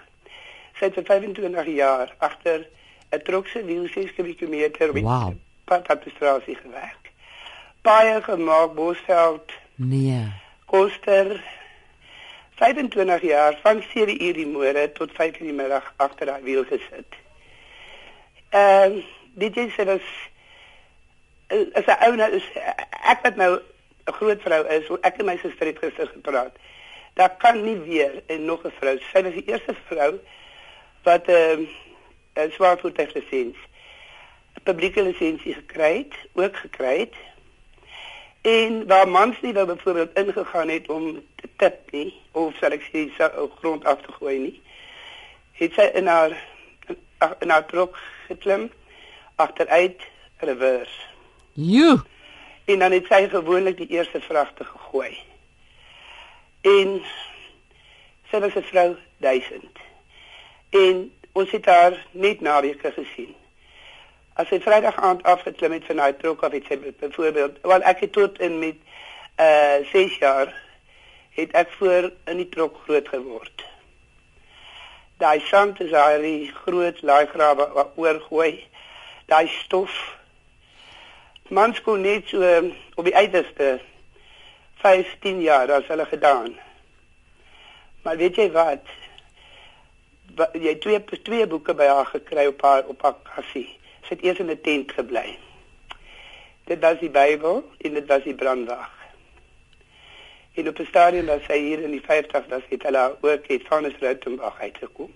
Sy 0.81 0.89
het 0.89 0.97
vir 0.97 1.05
25 1.13 1.69
jaar 1.77 2.15
agter 2.19 2.65
'n 3.13 3.23
trokse 3.29 3.61
wiel 3.65 3.87
6 3.93 4.17
km 4.17 4.49
met 4.49 5.05
wow. 5.05 5.37
pad 5.65 5.89
administrasie 5.89 6.57
gewerk. 6.57 7.13
Baie 7.83 8.23
gemaak 8.23 8.75
Bosveld. 8.75 9.53
Nee. 9.77 10.33
Koster 10.65 11.45
25 12.59 13.23
jaar 13.23 13.59
van 13.63 13.83
7 13.93 14.23
uur 14.23 14.35
die 14.35 14.47
môre 14.47 14.89
tot 14.93 15.13
5 15.15 15.39
uur 15.39 15.47
die 15.47 15.55
middag 15.55 15.93
agter 15.97 16.27
daai 16.27 16.43
wiel 16.43 16.65
gesit. 16.67 17.21
Ehm 18.51 18.99
uh, 18.99 19.05
dit 19.39 19.57
is 19.57 19.75
selfs 19.75 20.11
as 21.49 21.87
'n 21.87 22.05
ou 22.07 22.15
nou 22.17 22.31
is 22.35 22.47
ek 23.13 23.23
wat 23.23 23.37
nou 23.37 23.53
'n 24.09 24.13
groot 24.13 24.43
vrou 24.43 24.63
is, 24.67 24.91
ek 25.03 25.19
en 25.19 25.27
my 25.27 25.37
suster 25.37 25.67
het 25.67 25.79
gister 25.79 26.07
gepraat. 26.07 26.57
Daar 27.15 27.37
kan 27.37 27.63
nie 27.65 27.77
weer 27.77 28.23
en 28.27 28.45
nog 28.45 28.65
'n 28.65 28.75
vrou. 28.81 28.99
Sy 28.99 29.23
was 29.23 29.33
die 29.33 29.47
eerste 29.47 29.75
vrou 29.87 30.19
wat 31.03 31.29
ehm, 31.29 31.63
uh, 32.35 32.51
swaar 32.51 32.79
voertuiglisensie, 32.79 33.69
'n 34.57 34.63
publieke 34.63 35.03
lisensie 35.03 35.55
gekry 35.55 35.97
het, 35.97 36.15
ook 36.33 36.57
gekry 36.57 36.99
het. 36.99 37.15
En 38.49 38.87
waar 38.87 39.09
mans 39.09 39.41
nie 39.41 39.53
wou 39.53 39.67
byvoorbeeld 39.67 40.15
ingegaan 40.15 40.69
het 40.69 40.89
om 40.89 41.25
te 41.35 41.49
tip 41.57 41.91
nie 41.91 42.15
of 42.33 42.55
sal 42.61 42.73
ek 42.77 42.85
sê 42.89 43.09
sy 43.17 43.29
grond 43.59 43.85
af 43.85 44.01
te 44.05 44.13
gooi 44.17 44.37
nie. 44.39 44.55
Het 45.61 45.75
sy 45.77 45.89
in 46.01 46.07
haar 46.09 46.37
in 47.43 47.51
haar 47.51 47.67
trok 47.67 47.99
geklim 48.29 48.69
agteruit 49.37 50.05
reverse. 50.51 51.01
Jo. 51.53 51.97
En 52.65 52.79
dan 52.85 52.95
het 52.95 53.11
sy 53.11 53.27
gewoonlik 53.29 53.77
die 53.77 53.91
eerste 53.99 54.21
vragte 54.21 54.65
gegooi. 54.65 55.13
En 56.61 57.03
sy 58.31 58.41
was 58.45 58.55
'n 58.55 58.69
vrou 58.71 58.97
1000. 59.17 59.83
En 60.71 61.13
ons 61.33 61.51
het 61.51 61.67
haar 61.67 62.07
net 62.13 62.41
naweke 62.41 62.93
gesien 62.93 63.35
as 64.39 64.51
hy 64.55 64.61
Vrydag 64.63 64.99
aand 65.03 65.25
afgeklim 65.27 65.73
het 65.75 65.87
van 65.91 65.99
daai 65.99 66.15
trok 66.17 66.45
af 66.47 66.53
het 66.55 66.69
sy 66.71 66.77
byvoorbeeld 66.79 67.57
wel 67.67 67.85
ek 67.91 68.05
het 68.05 68.13
tot 68.15 68.37
in 68.39 68.59
met 68.63 68.77
uh 69.43 69.83
6 69.91 70.19
jaar 70.23 70.53
het 71.39 71.55
ek 71.59 71.73
voor 71.79 72.11
in 72.31 72.39
die 72.39 72.49
trok 72.51 72.79
groot 72.85 73.09
geword. 73.09 73.65
Daai 75.19 75.41
sand 75.41 75.81
is 75.83 75.91
daar 75.91 76.19
die 76.23 76.51
groot 76.55 77.03
laaigrawe 77.03 77.87
oorgooi. 77.95 78.67
Daai 79.27 79.47
stof. 79.49 79.95
Mans 81.49 81.83
kon 81.83 82.03
net 82.07 82.31
so 82.31 82.43
op 82.95 83.05
die 83.07 83.17
uiterste 83.17 83.81
15 84.83 85.43
jaar 85.43 85.73
as 85.79 85.91
hulle 85.91 86.07
gedaan. 86.07 86.55
Maar 88.03 88.17
weet 88.23 88.39
jy 88.39 88.51
wat? 88.55 88.87
Jy 90.55 90.79
twee 90.79 91.03
twee 91.23 91.47
boeke 91.47 91.75
by 91.75 91.91
haar 91.91 92.07
gekry 92.15 92.47
op 92.51 92.63
haar 92.63 92.87
op 92.87 93.03
haar 93.03 93.19
kassie 93.35 93.78
sy 94.09 94.17
het 94.17 94.25
eers 94.25 94.39
in 94.39 94.51
'n 94.51 94.61
tent 94.61 94.93
gebly. 94.93 95.39
Dit 96.65 96.81
was 96.81 96.99
die 96.99 97.11
Bybel 97.11 97.65
en 97.79 97.95
dit 97.95 98.07
was 98.07 98.23
die 98.23 98.35
brandwag. 98.35 98.91
En 100.55 100.69
op 100.69 100.79
'n 100.79 100.87
stadium 100.87 101.27
was 101.27 101.45
sy 101.45 101.59
hier 101.59 101.83
in 101.83 101.91
die 101.91 102.03
50 102.05 102.47
dat 102.47 102.63
sy 102.69 102.77
hulle 102.79 103.17
ook 103.21 103.47
het 103.47 103.63
van 103.69 103.85
'n 103.85 103.95
Rautenbach 104.01 104.61
uitgekom. 104.61 105.15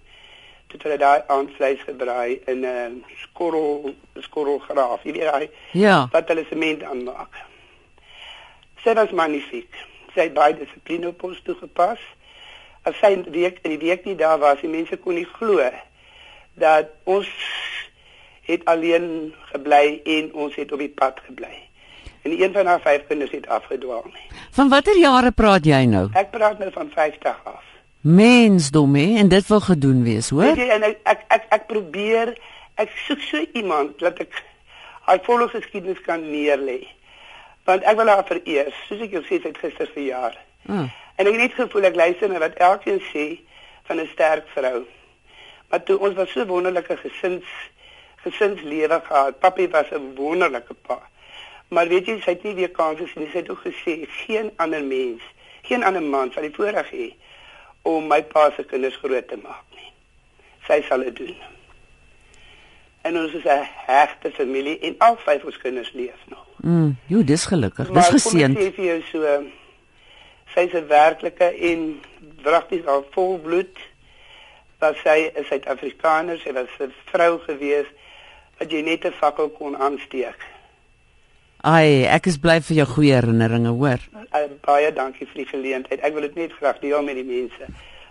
Dit 0.67 0.83
het 0.83 1.01
daai 1.01 1.23
aanvleis 1.27 1.81
gebraai 1.81 2.41
in 2.45 2.61
'n 2.61 2.65
uh, 2.65 3.15
skorrel 3.17 3.95
skorrelgraaf. 4.15 5.03
Jy 5.03 5.13
weet 5.13 5.31
hy 5.31 5.51
Ja. 5.71 6.09
Wat 6.13 6.29
hulle 6.29 6.45
sement 6.49 6.83
aanmaak. 6.83 7.35
Sy 8.85 8.95
was 8.95 9.11
magnifiek. 9.11 9.75
Sy 10.15 10.21
het 10.21 10.35
baie 10.35 10.57
dissipline 10.57 11.09
op 11.09 11.23
ons 11.23 11.43
toegepas. 11.43 11.99
As 12.83 12.99
sy 12.99 13.07
in 13.07 13.23
die 13.23 13.41
week 13.41 13.59
in 13.63 13.71
die 13.71 13.87
week 13.89 14.05
nie 14.05 14.17
daar 14.17 14.39
was, 14.39 14.61
die 14.61 14.69
mense 14.69 14.97
kon 14.97 15.15
nie 15.15 15.29
glo 15.33 15.71
dat 16.55 16.89
ons 17.05 17.29
het 18.43 18.65
alleen 18.65 19.35
gebly 19.53 20.01
en 20.05 20.33
ons 20.35 20.55
het 20.55 20.73
op 20.73 20.79
die 20.79 20.91
pad 20.91 21.21
gebly. 21.27 21.55
En 22.23 22.31
een 22.43 22.53
van 22.53 22.67
haar 22.67 22.81
vyf 22.81 23.07
kinders 23.07 23.31
het 23.31 23.47
afgedwaal 23.49 24.05
nie. 24.07 24.27
Van 24.51 24.69
watter 24.69 24.99
jare 24.99 25.31
praat 25.31 25.67
jy 25.67 25.85
nou? 25.91 26.09
Ek 26.19 26.31
praat 26.31 26.59
nou 26.59 26.71
van 26.75 26.91
50 26.95 27.41
af. 27.45 27.63
Mensdom 28.01 28.95
hè 28.95 29.19
en 29.19 29.29
dit 29.29 29.47
wil 29.47 29.61
gedoen 29.61 30.03
wees, 30.03 30.31
hoor? 30.31 30.55
Weet 30.55 30.65
jy 30.65 30.71
en 30.75 30.87
ek 30.87 30.99
ek 31.03 31.21
ek, 31.29 31.45
ek 31.59 31.67
probeer 31.67 32.35
ek 32.83 32.91
soek 33.07 33.21
so 33.27 33.43
iemand 33.53 33.99
dat 34.03 34.19
ek 34.23 34.35
haar 35.07 35.23
volle 35.27 35.49
geskiedenis 35.51 36.01
kan 36.07 36.23
neerlê. 36.31 36.81
Want 37.67 37.87
ek 37.87 37.99
wil 37.99 38.11
haar 38.11 38.27
vereer, 38.27 38.71
soos 38.89 39.03
ek 39.07 39.15
jou 39.15 39.23
sê 39.27 39.39
sy 39.39 39.51
het 39.51 39.63
gister 39.63 39.91
verjaar. 39.95 40.39
Ah. 40.67 40.91
En 41.19 41.27
ek 41.27 41.35
het 41.35 41.43
net 41.43 41.59
gevoel 41.59 41.91
ek 41.91 41.99
luister 41.99 42.31
na 42.31 42.43
wat 42.43 42.59
elkeen 42.59 43.03
sê 43.11 43.27
van 43.87 44.01
'n 44.03 44.11
sterk 44.15 44.47
vrou. 44.55 44.83
Maar 45.71 45.83
toe 45.83 45.99
ons 45.99 46.15
was 46.15 46.31
so 46.31 46.47
wonderlike 46.47 46.97
gesins 46.97 47.47
gesinslewe 48.23 49.01
gehad. 49.05 49.39
Papi 49.39 49.69
was 49.69 49.91
'n 49.91 50.15
wonderlike 50.15 50.75
pa. 50.75 50.99
Maar 51.69 51.89
weet 51.89 52.07
jy, 52.07 52.21
sy 52.21 52.31
het 52.31 52.43
nie 52.43 52.55
weer 52.55 52.71
kanse 52.71 53.07
gesien. 53.07 53.29
Sy 53.33 53.39
het 53.39 53.51
ook 53.51 53.65
gesê 53.65 54.05
geen 54.09 54.53
ander 54.57 54.85
mens, 54.85 55.23
geen 55.63 55.85
ander 55.85 56.03
man 56.03 56.33
sal 56.33 56.43
die 56.43 56.55
voorreg 56.55 56.91
hê 56.91 57.15
om 57.83 58.07
my 58.07 58.23
pa 58.23 58.51
se 58.57 58.65
kinders 58.65 58.97
groot 58.97 59.29
te 59.29 59.39
maak 59.43 59.65
nie. 59.75 59.91
Sy 60.67 60.83
sal 60.89 61.01
dit 61.07 61.17
doen. 61.17 61.37
En 63.03 63.19
ons 63.19 63.33
is 63.33 63.45
'n 63.45 63.69
hegte 63.87 64.31
familie 64.31 64.79
en 64.79 64.95
al 64.99 65.17
vyf 65.17 65.45
ons 65.45 65.59
kinders 65.59 65.93
leef 65.93 66.21
nog. 66.27 66.47
Mm, 66.57 66.97
jo, 67.07 67.25
dis 67.25 67.45
gelukkig. 67.47 67.91
Dis 67.91 68.09
geseënd. 68.09 68.55
Maar 68.55 68.73
vir 68.73 68.85
jou 68.85 69.03
so 69.11 69.43
sy's 70.55 70.73
'n 70.73 70.87
werklike 70.87 71.45
en 71.45 72.01
wragtig 72.43 72.87
al 72.87 73.07
volbloed. 73.11 73.79
Was 74.79 74.97
sy 75.03 75.33
'n 75.35 75.45
Suid-Afrikaner, 75.45 76.39
sy 76.39 76.53
was 76.53 76.69
'n 76.79 76.93
vrou 77.05 77.39
geweest 77.39 78.02
dat 78.63 78.71
jy 78.71 78.83
net 78.87 79.05
'n 79.05 79.19
fakkel 79.19 79.51
kon 79.51 79.77
aansteek. 79.77 80.39
Ai, 81.63 82.05
ek 82.05 82.27
is 82.27 82.39
bly 82.39 82.61
vir 82.61 82.77
jou 82.77 82.87
goeie 82.87 83.15
herinneringe, 83.15 83.69
hoor. 83.69 84.01
Uh, 84.35 84.47
baie 84.67 84.93
dankie 84.93 85.27
vir 85.27 85.43
die 85.43 85.51
geleentheid. 85.51 86.01
Ek 86.01 86.13
wil 86.15 86.27
dit 86.27 86.35
net 86.35 86.53
graag 86.59 86.79
deel 86.83 87.03
met 87.03 87.15
die 87.15 87.27
mense 87.27 87.67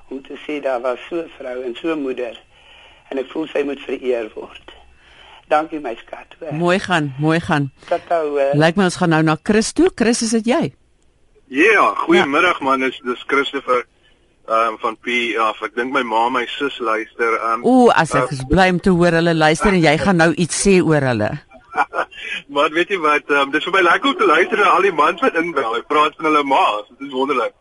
om 0.09 0.21
te 0.23 0.35
sê 0.45 0.61
daar 0.63 0.81
was 0.81 0.99
so 1.09 1.15
'n 1.23 1.31
vrou 1.37 1.63
en 1.63 1.75
so 1.75 1.91
'n 1.91 2.01
moeder 2.01 2.35
en 3.09 3.17
ek 3.17 3.27
voel 3.31 3.47
sy 3.47 3.63
moet 3.63 3.79
vereer 3.79 4.31
word. 4.35 4.71
Dankie 5.47 5.79
my 5.79 5.95
skat. 5.95 6.35
Hoor. 6.39 6.53
Mooi 6.53 6.79
gaan, 6.79 7.13
mooi 7.19 7.39
gaan. 7.39 7.71
Tatou. 7.87 8.39
Lyk 8.53 8.75
my 8.75 8.83
ons 8.83 8.95
gaan 8.95 9.09
nou 9.09 9.23
na 9.23 9.37
Chris 9.43 9.73
toe. 9.73 9.91
Chris, 9.95 10.21
is 10.21 10.31
dit 10.31 10.45
jy? 10.45 10.73
Ja, 11.47 11.93
goeiemiddag 11.95 12.59
ja. 12.59 12.63
man, 12.63 12.79
dis 12.79 13.01
dis 13.03 13.23
Christopher 13.27 13.85
um, 14.47 14.77
van 14.82 14.97
P 14.97 15.36
af. 15.39 15.62
Ek 15.62 15.75
dink 15.75 15.93
my 15.93 16.04
ma 16.04 16.25
en 16.27 16.34
my 16.34 16.45
sus 16.49 16.80
luister. 16.80 17.38
Um, 17.51 17.65
Ooh, 17.65 17.91
as 17.95 18.15
ek 18.17 18.34
uh, 18.34 18.47
bly 18.49 18.69
om 18.73 18.80
te 18.80 18.93
hoor 18.95 19.19
hulle 19.19 19.36
luister 19.38 19.73
en 19.73 19.82
jy 19.84 19.95
gaan 20.01 20.21
nou 20.21 20.32
iets 20.34 20.62
sê 20.65 20.80
oor 20.82 21.06
hulle. 21.12 21.32
maar 22.56 22.73
weet 22.75 22.95
jy 22.95 22.99
wat, 23.04 23.30
um, 23.32 23.51
dis 23.51 23.63
vir 23.67 23.77
my 23.77 23.84
lekker 23.88 24.12
om 24.12 24.17
te 24.19 24.27
luister 24.27 24.60
na 24.60 24.73
al 24.75 24.88
die 24.88 24.95
mans 24.95 25.23
wat 25.23 25.38
inbel. 25.39 25.77
Ek 25.80 25.88
praat 25.91 26.17
van 26.17 26.32
hulle 26.32 26.43
ma's. 26.47 26.89
Dit 26.97 27.08
is 27.10 27.15
wonderlik. 27.15 27.56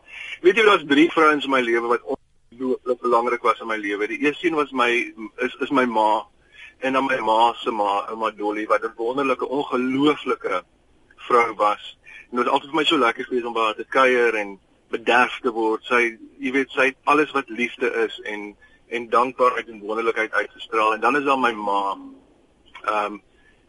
Weet 0.45 0.59
jy 0.59 0.67
daar's 0.67 0.89
drie 0.89 1.07
vrouens 1.13 1.47
in 1.47 1.53
my 1.53 1.61
lewe 1.61 1.93
wat 1.93 2.05
ongelooflik 2.17 3.01
belangrik 3.05 3.43
was 3.47 3.61
in 3.61 3.71
my 3.71 3.77
lewe. 3.77 4.09
Die 4.09 4.23
eerste 4.25 4.49
een 4.49 4.59
was 4.59 4.73
my 4.73 4.91
is 5.45 5.57
is 5.61 5.73
my 5.75 5.87
ma 5.87 6.25
en 6.81 6.97
dan 6.97 7.05
my 7.05 7.19
ma 7.21 7.53
se 7.61 7.71
ma, 7.71 8.07
ouma 8.09 8.31
Dolly 8.31 8.67
wat 8.67 8.85
'n 8.85 8.93
wonderlike, 8.97 9.49
ongelooflike 9.49 10.63
vrou 11.17 11.55
was. 11.55 11.99
En 12.31 12.37
dit 12.37 12.45
was 12.45 12.53
altyd 12.55 12.71
vir 12.71 12.79
my 12.79 12.85
so 12.85 12.99
lekker 12.99 13.25
gewees 13.25 13.45
om 13.45 13.53
by 13.53 13.61
haar 13.61 13.75
te 13.75 13.87
kuier 13.89 14.35
en 14.35 14.59
bederf 14.91 15.39
te 15.43 15.53
word. 15.55 15.85
Sy, 15.89 16.03
jy 16.43 16.53
weet, 16.53 16.71
sy 16.75 16.91
het 16.91 16.99
alles 17.11 17.33
wat 17.37 17.49
liefde 17.49 17.91
is 18.07 18.21
en 18.29 18.53
en 18.91 19.05
dankbaarheid 19.07 19.69
en 19.71 19.85
wonderlikheid 19.87 20.33
uitgestraal. 20.33 20.95
En 20.95 21.01
dan 21.01 21.17
is 21.17 21.25
daar 21.25 21.39
my 21.39 21.53
ma. 21.55 21.83
Ehm 22.85 23.05
um, 23.05 23.21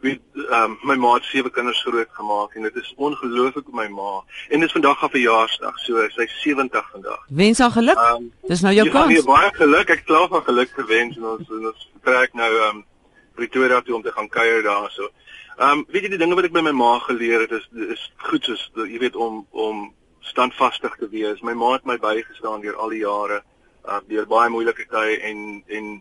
weet 0.02 0.20
ehm 0.34 0.62
um, 0.62 0.78
my 0.82 0.96
ma 0.98 1.14
het 1.14 1.24
sewe 1.24 1.50
kinders 1.50 1.82
groot 1.82 2.08
gemaak 2.10 2.54
en 2.54 2.62
dit 2.62 2.76
is 2.76 2.92
ongelooflik 2.96 3.68
my 3.70 3.86
ma. 3.88 4.22
En 4.48 4.60
dit 4.60 4.66
is 4.68 4.72
vandag 4.72 5.00
haar 5.00 5.10
verjaarsdag. 5.10 5.78
So 5.78 6.08
sy 6.16 6.26
70 6.26 6.90
vandag. 6.90 7.20
Wens 7.28 7.58
haar 7.58 7.70
geluk. 7.70 7.98
Um, 7.98 8.32
dis 8.50 8.60
nou 8.60 8.74
jou 8.74 8.88
kans. 8.90 9.14
Ja, 9.14 9.22
baie 9.22 9.52
geluk. 9.54 9.94
Ek 9.94 10.04
klaar 10.04 10.28
van 10.28 10.42
geluk 10.42 10.74
te 10.74 10.84
wens 10.90 11.16
en 11.16 11.28
ons 11.36 11.54
en 11.58 11.70
ons 11.70 11.88
trek 12.02 12.34
nou 12.34 12.50
ehm 12.54 12.76
um, 12.76 12.84
Pretoria 13.32 13.80
toe 13.80 13.94
om 13.94 14.02
te 14.02 14.12
gaan 14.12 14.28
kuier 14.28 14.62
daarso. 14.62 15.10
Ehm 15.56 15.78
um, 15.78 15.86
weet 15.88 16.02
jy 16.02 16.14
die 16.16 16.22
dinge 16.24 16.34
wat 16.34 16.50
ek 16.50 16.58
by 16.58 16.66
my 16.66 16.74
ma 16.82 16.92
geleer 17.06 17.46
het 17.46 17.54
is 17.60 17.68
is 17.94 18.10
goed 18.28 18.44
soos 18.44 18.70
jy 18.74 18.98
weet 18.98 19.16
om 19.16 19.44
om 19.50 19.90
standvastig 20.22 20.96
te 20.96 21.08
wees. 21.08 21.40
My 21.40 21.54
ma 21.54 21.72
het 21.72 21.84
my 21.84 21.98
bygestaan 21.98 22.62
deur 22.62 22.76
al 22.76 22.94
die 22.94 23.02
jare, 23.02 23.42
uh, 23.84 24.00
deur 24.08 24.26
baie 24.26 24.50
moeilike 24.50 24.86
tye 24.90 25.18
en 25.20 25.62
en 25.66 25.92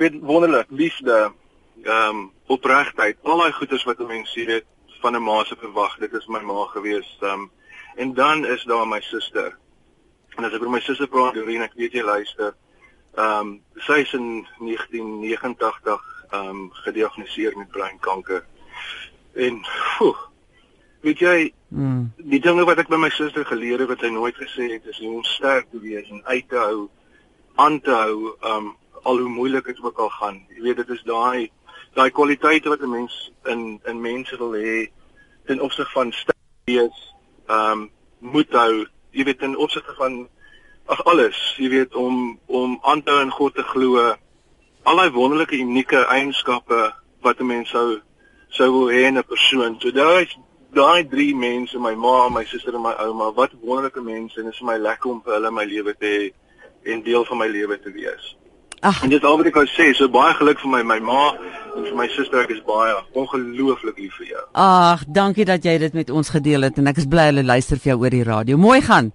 weet 0.00 0.20
wonderlik 0.20 0.70
liefde, 0.70 1.32
ehm 1.82 2.08
um, 2.08 2.30
opregtheid, 2.46 3.18
al 3.22 3.38
daai 3.38 3.52
goeders 3.52 3.84
wat 3.84 4.00
'n 4.00 4.06
mens 4.06 4.32
sien 4.32 4.46
dit 4.46 4.64
van 5.00 5.16
'n 5.16 5.22
ma 5.22 5.44
se 5.44 5.56
verwag. 5.56 5.98
Dit 5.98 6.12
is 6.12 6.26
my 6.26 6.40
ma 6.40 6.64
gewees. 6.66 7.18
Ehm 7.20 7.32
um, 7.32 7.50
en 7.94 8.14
dan 8.14 8.46
is 8.46 8.64
daar 8.64 8.88
my 8.88 9.00
suster. 9.00 9.58
En 10.36 10.44
as 10.44 10.52
ek 10.52 10.62
oor 10.62 10.70
my 10.70 10.80
suster 10.80 11.08
praat, 11.08 11.34
Doreen, 11.34 11.62
ek 11.62 11.74
weet 11.76 11.92
jy 11.92 12.02
luister. 12.02 12.54
Ehm 13.14 13.38
um, 13.38 13.62
sy 13.76 14.00
is 14.00 14.12
in 14.12 14.46
1989 14.58 16.24
ehm 16.30 16.48
um, 16.48 16.70
gediagnoseer 16.72 17.56
met 17.56 17.70
breinkanker. 17.70 18.44
En 19.34 19.60
poeh, 19.98 20.18
weet 21.02 21.18
jy 21.18 21.52
mm. 21.68 22.12
die 22.16 22.40
dinge 22.40 22.64
wat 22.64 22.78
ek 22.78 22.90
by 22.92 22.98
my 23.00 23.10
suster 23.10 23.44
geleer 23.44 23.82
het 23.82 23.90
wat 23.90 24.04
sy 24.04 24.10
nooit 24.14 24.36
gesê 24.38 24.68
het 24.72 24.86
is 24.86 25.00
hoe 25.02 25.16
om 25.18 25.24
sterk 25.26 25.70
te 25.70 25.80
wees 25.82 26.08
en 26.10 26.22
uit 26.24 26.48
te 26.48 26.60
hou 26.60 26.88
aan 27.62 27.80
te 27.80 27.90
hou 27.90 28.36
um 28.52 28.72
al 29.02 29.18
hoe 29.18 29.28
moeilik 29.28 29.66
dit 29.66 29.80
ook 29.82 29.98
al 29.98 30.10
gaan. 30.14 30.36
Jy 30.54 30.62
weet 30.62 30.76
dit 30.76 30.90
is 30.94 31.02
daai 31.02 31.50
daai 31.98 32.10
kwaliteite 32.10 32.70
wat 32.70 32.82
'n 32.82 32.90
mens 32.90 33.32
in 33.50 33.80
in 33.84 34.00
mense 34.00 34.36
wil 34.38 34.54
hê 34.54 34.90
ten 35.46 35.60
opsig 35.60 35.90
van 35.92 36.12
sterk 36.12 36.38
wees 36.70 36.98
um 37.48 37.90
moet 38.18 38.52
hou 38.52 38.86
jy 39.10 39.24
weet 39.24 39.42
in 39.42 39.56
opsigte 39.56 39.94
van 39.98 40.28
ag 40.86 41.04
alles 41.04 41.38
jy 41.58 41.68
weet 41.68 41.94
om 41.94 42.38
om 42.46 42.78
aan 42.82 43.02
te 43.02 43.10
hou 43.10 43.20
en 43.22 43.30
God 43.30 43.54
te 43.54 43.62
glo. 43.62 44.14
Al 44.82 44.96
daai 44.96 45.10
wonderlike 45.10 45.58
unieke 45.58 46.06
eienskappe 46.06 46.94
wat 47.20 47.40
'n 47.40 47.46
mens 47.46 47.68
sou 47.70 48.00
sou 48.48 48.70
wil 48.70 48.88
hê 48.94 49.06
in 49.10 49.18
'n 49.18 49.24
persoon. 49.24 49.80
So 49.80 49.90
daai 49.90 50.28
daai 50.74 51.08
drie 51.08 51.34
mense, 51.36 51.78
my 51.78 51.94
ma, 51.94 52.28
my 52.32 52.44
suster 52.48 52.74
en 52.74 52.84
my 52.84 52.94
ouma, 53.04 53.32
wat 53.36 53.54
wonderlike 53.60 54.02
mense 54.04 54.38
en 54.40 54.48
dit 54.48 54.54
is 54.54 54.60
vir 54.62 54.70
my 54.72 54.78
lekker 54.80 55.10
om 55.10 55.20
vir 55.24 55.36
hulle 55.36 55.50
my 55.54 55.64
lewe 55.68 55.94
te 55.98 56.12
hê 56.12 56.92
en 56.92 57.02
deel 57.04 57.26
van 57.28 57.42
my 57.42 57.48
lewe 57.50 57.78
te 57.80 57.92
wees. 57.94 58.32
Ag, 58.82 59.02
en 59.04 59.12
dit 59.12 59.20
is 59.20 59.28
al 59.28 59.36
wat 59.38 59.46
ek 59.46 59.58
wou 59.60 59.66
sê, 59.70 59.92
so 59.94 60.10
baie 60.10 60.34
geluk 60.34 60.58
vir 60.58 60.72
my 60.72 60.82
my 60.82 60.98
ma 61.06 61.24
en 61.76 61.84
vir 61.86 61.96
my 62.00 62.08
suster, 62.16 62.42
ek 62.42 62.54
is 62.56 62.62
baie 62.66 62.96
ongelooflik 63.14 64.00
lief 64.02 64.16
vir 64.18 64.32
jou. 64.32 64.44
Ag, 64.58 65.04
dankie 65.06 65.46
dat 65.46 65.62
jy 65.62 65.76
dit 65.84 65.94
met 65.94 66.10
ons 66.10 66.32
gedeel 66.34 66.66
het 66.66 66.80
en 66.82 66.90
ek 66.90 67.02
is 67.04 67.10
bly 67.10 67.28
hulle 67.30 67.46
luister 67.46 67.78
vir 67.78 67.92
jou 67.92 68.00
oor 68.02 68.16
die 68.16 68.26
radio. 68.26 68.58
Mooi 68.58 68.80
gaan. 68.82 69.12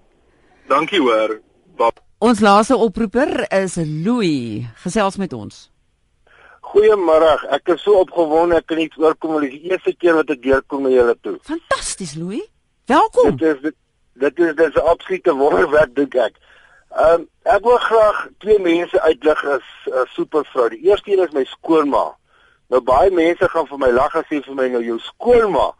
Dankie 0.72 1.02
hoor. 1.04 1.40
Bye. 1.76 1.92
Ons 2.24 2.40
laaste 2.42 2.76
oproeper 2.76 3.44
is 3.54 3.76
Louis. 3.78 4.64
Gesels 4.82 5.20
met 5.20 5.36
ons. 5.36 5.68
Goeiemôre. 6.68 7.30
Ek 7.54 7.70
is 7.72 7.80
so 7.80 7.96
opgewonde 8.02 8.58
ek 8.60 8.66
kan 8.68 8.80
nie 8.80 8.90
oorkom 9.00 9.38
al 9.38 9.46
die 9.46 9.70
eerste 9.70 9.94
keer 9.96 10.18
wat 10.18 10.28
ek 10.34 10.42
deurkom 10.44 10.84
met 10.84 10.92
julle 10.92 11.14
toe. 11.24 11.38
Fantasties, 11.48 12.12
Louis. 12.20 12.44
Welkom. 12.90 13.36
Dit 13.40 13.46
is 13.48 13.62
dit, 13.62 13.76
dit 14.24 14.42
is 14.44 14.54
dis 14.58 14.76
'n 14.76 14.90
absolute 14.92 15.34
wonderwerk 15.38 15.94
dink 15.96 16.14
ek. 16.14 16.36
Ehm 16.92 17.20
um, 17.20 17.28
ek 17.44 17.64
wil 17.64 17.80
graag 17.88 18.26
twee 18.44 18.58
mense 18.60 19.00
uitlig 19.00 19.44
as 19.44 19.66
uh, 19.86 20.04
supervrou. 20.12 20.68
Die 20.68 20.84
eerste 20.90 21.12
een 21.12 21.24
is 21.24 21.32
my 21.32 21.44
skoonma. 21.44 22.04
Nou 22.68 22.80
baie 22.80 23.10
mense 23.10 23.48
gaan 23.48 23.66
vir 23.66 23.78
my 23.78 23.90
lag 23.90 24.16
as 24.16 24.28
sê 24.28 24.42
vir 24.44 24.54
my 24.54 24.68
nou 24.68 24.82
jou 24.84 24.98
skoonma. 24.98 25.72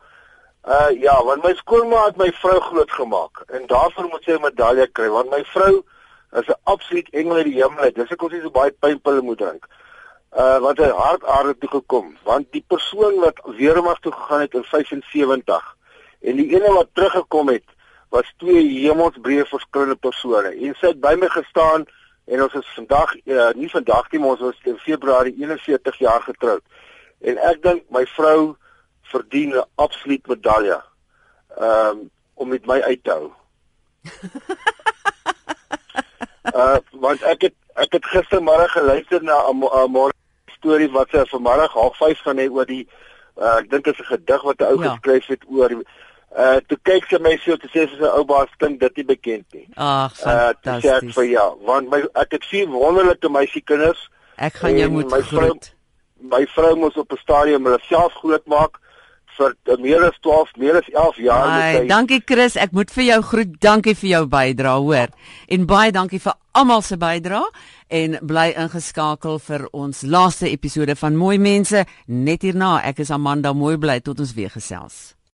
Uh 0.64 0.90
ja, 0.96 1.16
want 1.24 1.44
my 1.44 1.52
skoonma 1.54 2.06
het 2.06 2.16
my 2.16 2.30
vrou 2.40 2.60
grootgemaak 2.60 3.44
en 3.52 3.66
daarvoor 3.66 4.08
moet 4.08 4.24
sy 4.24 4.32
'n 4.32 4.40
medalje 4.40 4.86
kry 4.92 5.08
want 5.08 5.30
my 5.30 5.44
vrou 5.52 5.84
is 6.32 6.48
'n 6.48 6.60
absoluut 6.64 7.08
engel 7.12 7.36
uit 7.36 7.44
die 7.44 7.60
hemel. 7.60 7.92
Dis 7.92 8.10
ek 8.10 8.22
ons 8.22 8.32
nie 8.32 8.40
so 8.40 8.50
baie 8.50 8.72
pynpille 8.72 9.22
moet 9.22 9.38
drink 9.38 9.68
uh 10.36 10.58
wat 10.60 10.78
hy 10.78 10.90
hard 10.92 11.24
aarde 11.24 11.54
toe 11.58 11.70
gekom 11.70 12.16
want 12.24 12.52
die 12.52 12.64
persoon 12.66 13.20
wat 13.20 13.40
weermag 13.56 13.98
toe 14.04 14.12
gegaan 14.12 14.40
het 14.40 14.54
in 14.54 14.64
75 14.64 15.76
en 16.20 16.36
die 16.36 16.48
ene 16.54 16.72
wat 16.72 16.88
teruggekom 16.92 17.48
het 17.48 17.64
was 18.08 18.28
twee 18.36 18.64
hemelsbreë 18.80 19.44
verskillende 19.48 19.96
persone. 19.96 20.48
En 20.48 20.76
sy 20.80 20.92
het 20.92 21.00
by 21.00 21.14
my 21.20 21.28
gestaan 21.32 21.84
en 22.28 22.42
ons 22.44 22.54
is 22.60 22.70
vandag 22.76 23.14
uh, 23.24 23.50
nie 23.56 23.68
vandag 23.72 24.08
nie 24.12 24.20
maar 24.20 24.36
ons 24.36 24.46
was 24.46 24.68
in 24.68 24.78
Februarie 24.84 25.34
41 25.36 25.98
jaar 26.04 26.24
getroud. 26.24 26.64
En 27.20 27.40
ek 27.50 27.62
dink 27.64 27.84
my 27.92 28.04
vrou 28.16 28.56
verdien 29.12 29.56
'n 29.56 29.66
absoluut 29.74 30.26
medalje 30.26 30.80
um 31.58 32.10
om 32.34 32.48
met 32.48 32.66
my 32.66 32.80
uit 32.80 33.04
te 33.04 33.10
hou. 33.10 33.32
Uh 36.54 36.78
want 37.04 37.22
ek 37.22 37.48
het 37.48 37.56
ek 37.84 37.92
het 37.98 38.10
gistermôre 38.12 38.68
geluister 38.74 39.22
na 39.22 39.38
'n 39.50 39.92
môre 39.92 40.12
storie 40.58 40.90
wat 40.90 41.10
sy 41.10 41.24
vanmiddag 41.30 41.72
half 41.72 41.96
5 41.96 42.20
gaan 42.26 42.38
hê 42.38 42.50
oor 42.50 42.66
die 42.66 42.84
uh, 43.36 43.58
ek 43.58 43.70
dink 43.70 43.84
dit 43.84 43.94
is 43.94 44.00
'n 44.00 44.10
gedig 44.12 44.42
wat 44.42 44.60
'n 44.60 44.70
ou 44.72 44.82
ja. 44.82 44.90
geskryf 44.90 45.26
het 45.26 45.44
oor 45.48 45.70
uh 45.72 46.58
toe 46.68 46.78
kyk 46.82 47.08
sy 47.08 47.18
my 47.18 47.36
so 47.44 47.56
sê 47.56 47.88
sy 47.88 48.04
ou 48.04 48.24
baas 48.24 48.50
klink 48.58 48.80
dit 48.80 48.96
nie 48.96 49.04
bekend 49.04 49.46
nie. 49.54 49.68
Ag, 49.76 50.16
fantasties. 50.16 51.16
Uh, 51.16 51.16
vir 51.16 51.24
ja, 51.24 51.46
want 51.64 51.90
my 51.90 52.02
ek 52.14 52.36
het 52.36 52.44
vier 52.44 52.68
wonderlike 52.68 53.28
meisiekinders. 53.28 54.10
Ek 54.36 54.54
gaan 54.54 54.76
jou 54.76 54.90
moet 54.90 55.12
groet. 55.12 55.72
my 56.20 56.46
vrou 56.46 56.74
moes 56.76 56.96
op 56.96 57.12
'n 57.12 57.16
stadium 57.16 57.64
hulle 57.64 57.80
self 57.88 58.12
grootmaak 58.12 58.80
vir 59.38 59.54
meer 59.82 60.04
as 60.08 60.16
12, 60.26 60.54
meer 60.58 60.78
as 60.80 60.88
11 60.92 61.20
jaar 61.24 61.48
met 61.48 61.76
sy. 61.76 61.82
Dankie 61.90 62.20
Chris, 62.26 62.56
ek 62.60 62.74
moet 62.76 62.92
vir 62.94 63.04
jou 63.08 63.18
groet. 63.30 63.58
Dankie 63.62 63.96
vir 63.98 64.10
jou 64.10 64.22
bydrae, 64.30 64.78
hoor. 64.84 65.12
En 65.48 65.68
baie 65.70 65.92
dankie 65.94 66.22
vir 66.22 66.36
almal 66.58 66.82
se 66.82 66.98
bydrae 67.00 67.44
en 67.98 68.18
bly 68.28 68.48
ingeskakel 68.64 69.38
vir 69.48 69.68
ons 69.72 70.02
laaste 70.02 70.50
episode 70.50 70.96
van 70.98 71.16
Mooi 71.16 71.38
Mense 71.38 71.84
net 72.06 72.44
hierna. 72.46 72.78
Ek 72.84 73.04
is 73.04 73.14
Amanda, 73.14 73.54
mooi 73.54 73.76
bly 73.80 74.00
tot 74.04 74.20
ons 74.20 74.34
weer 74.36 74.52
gesels. 74.52 75.17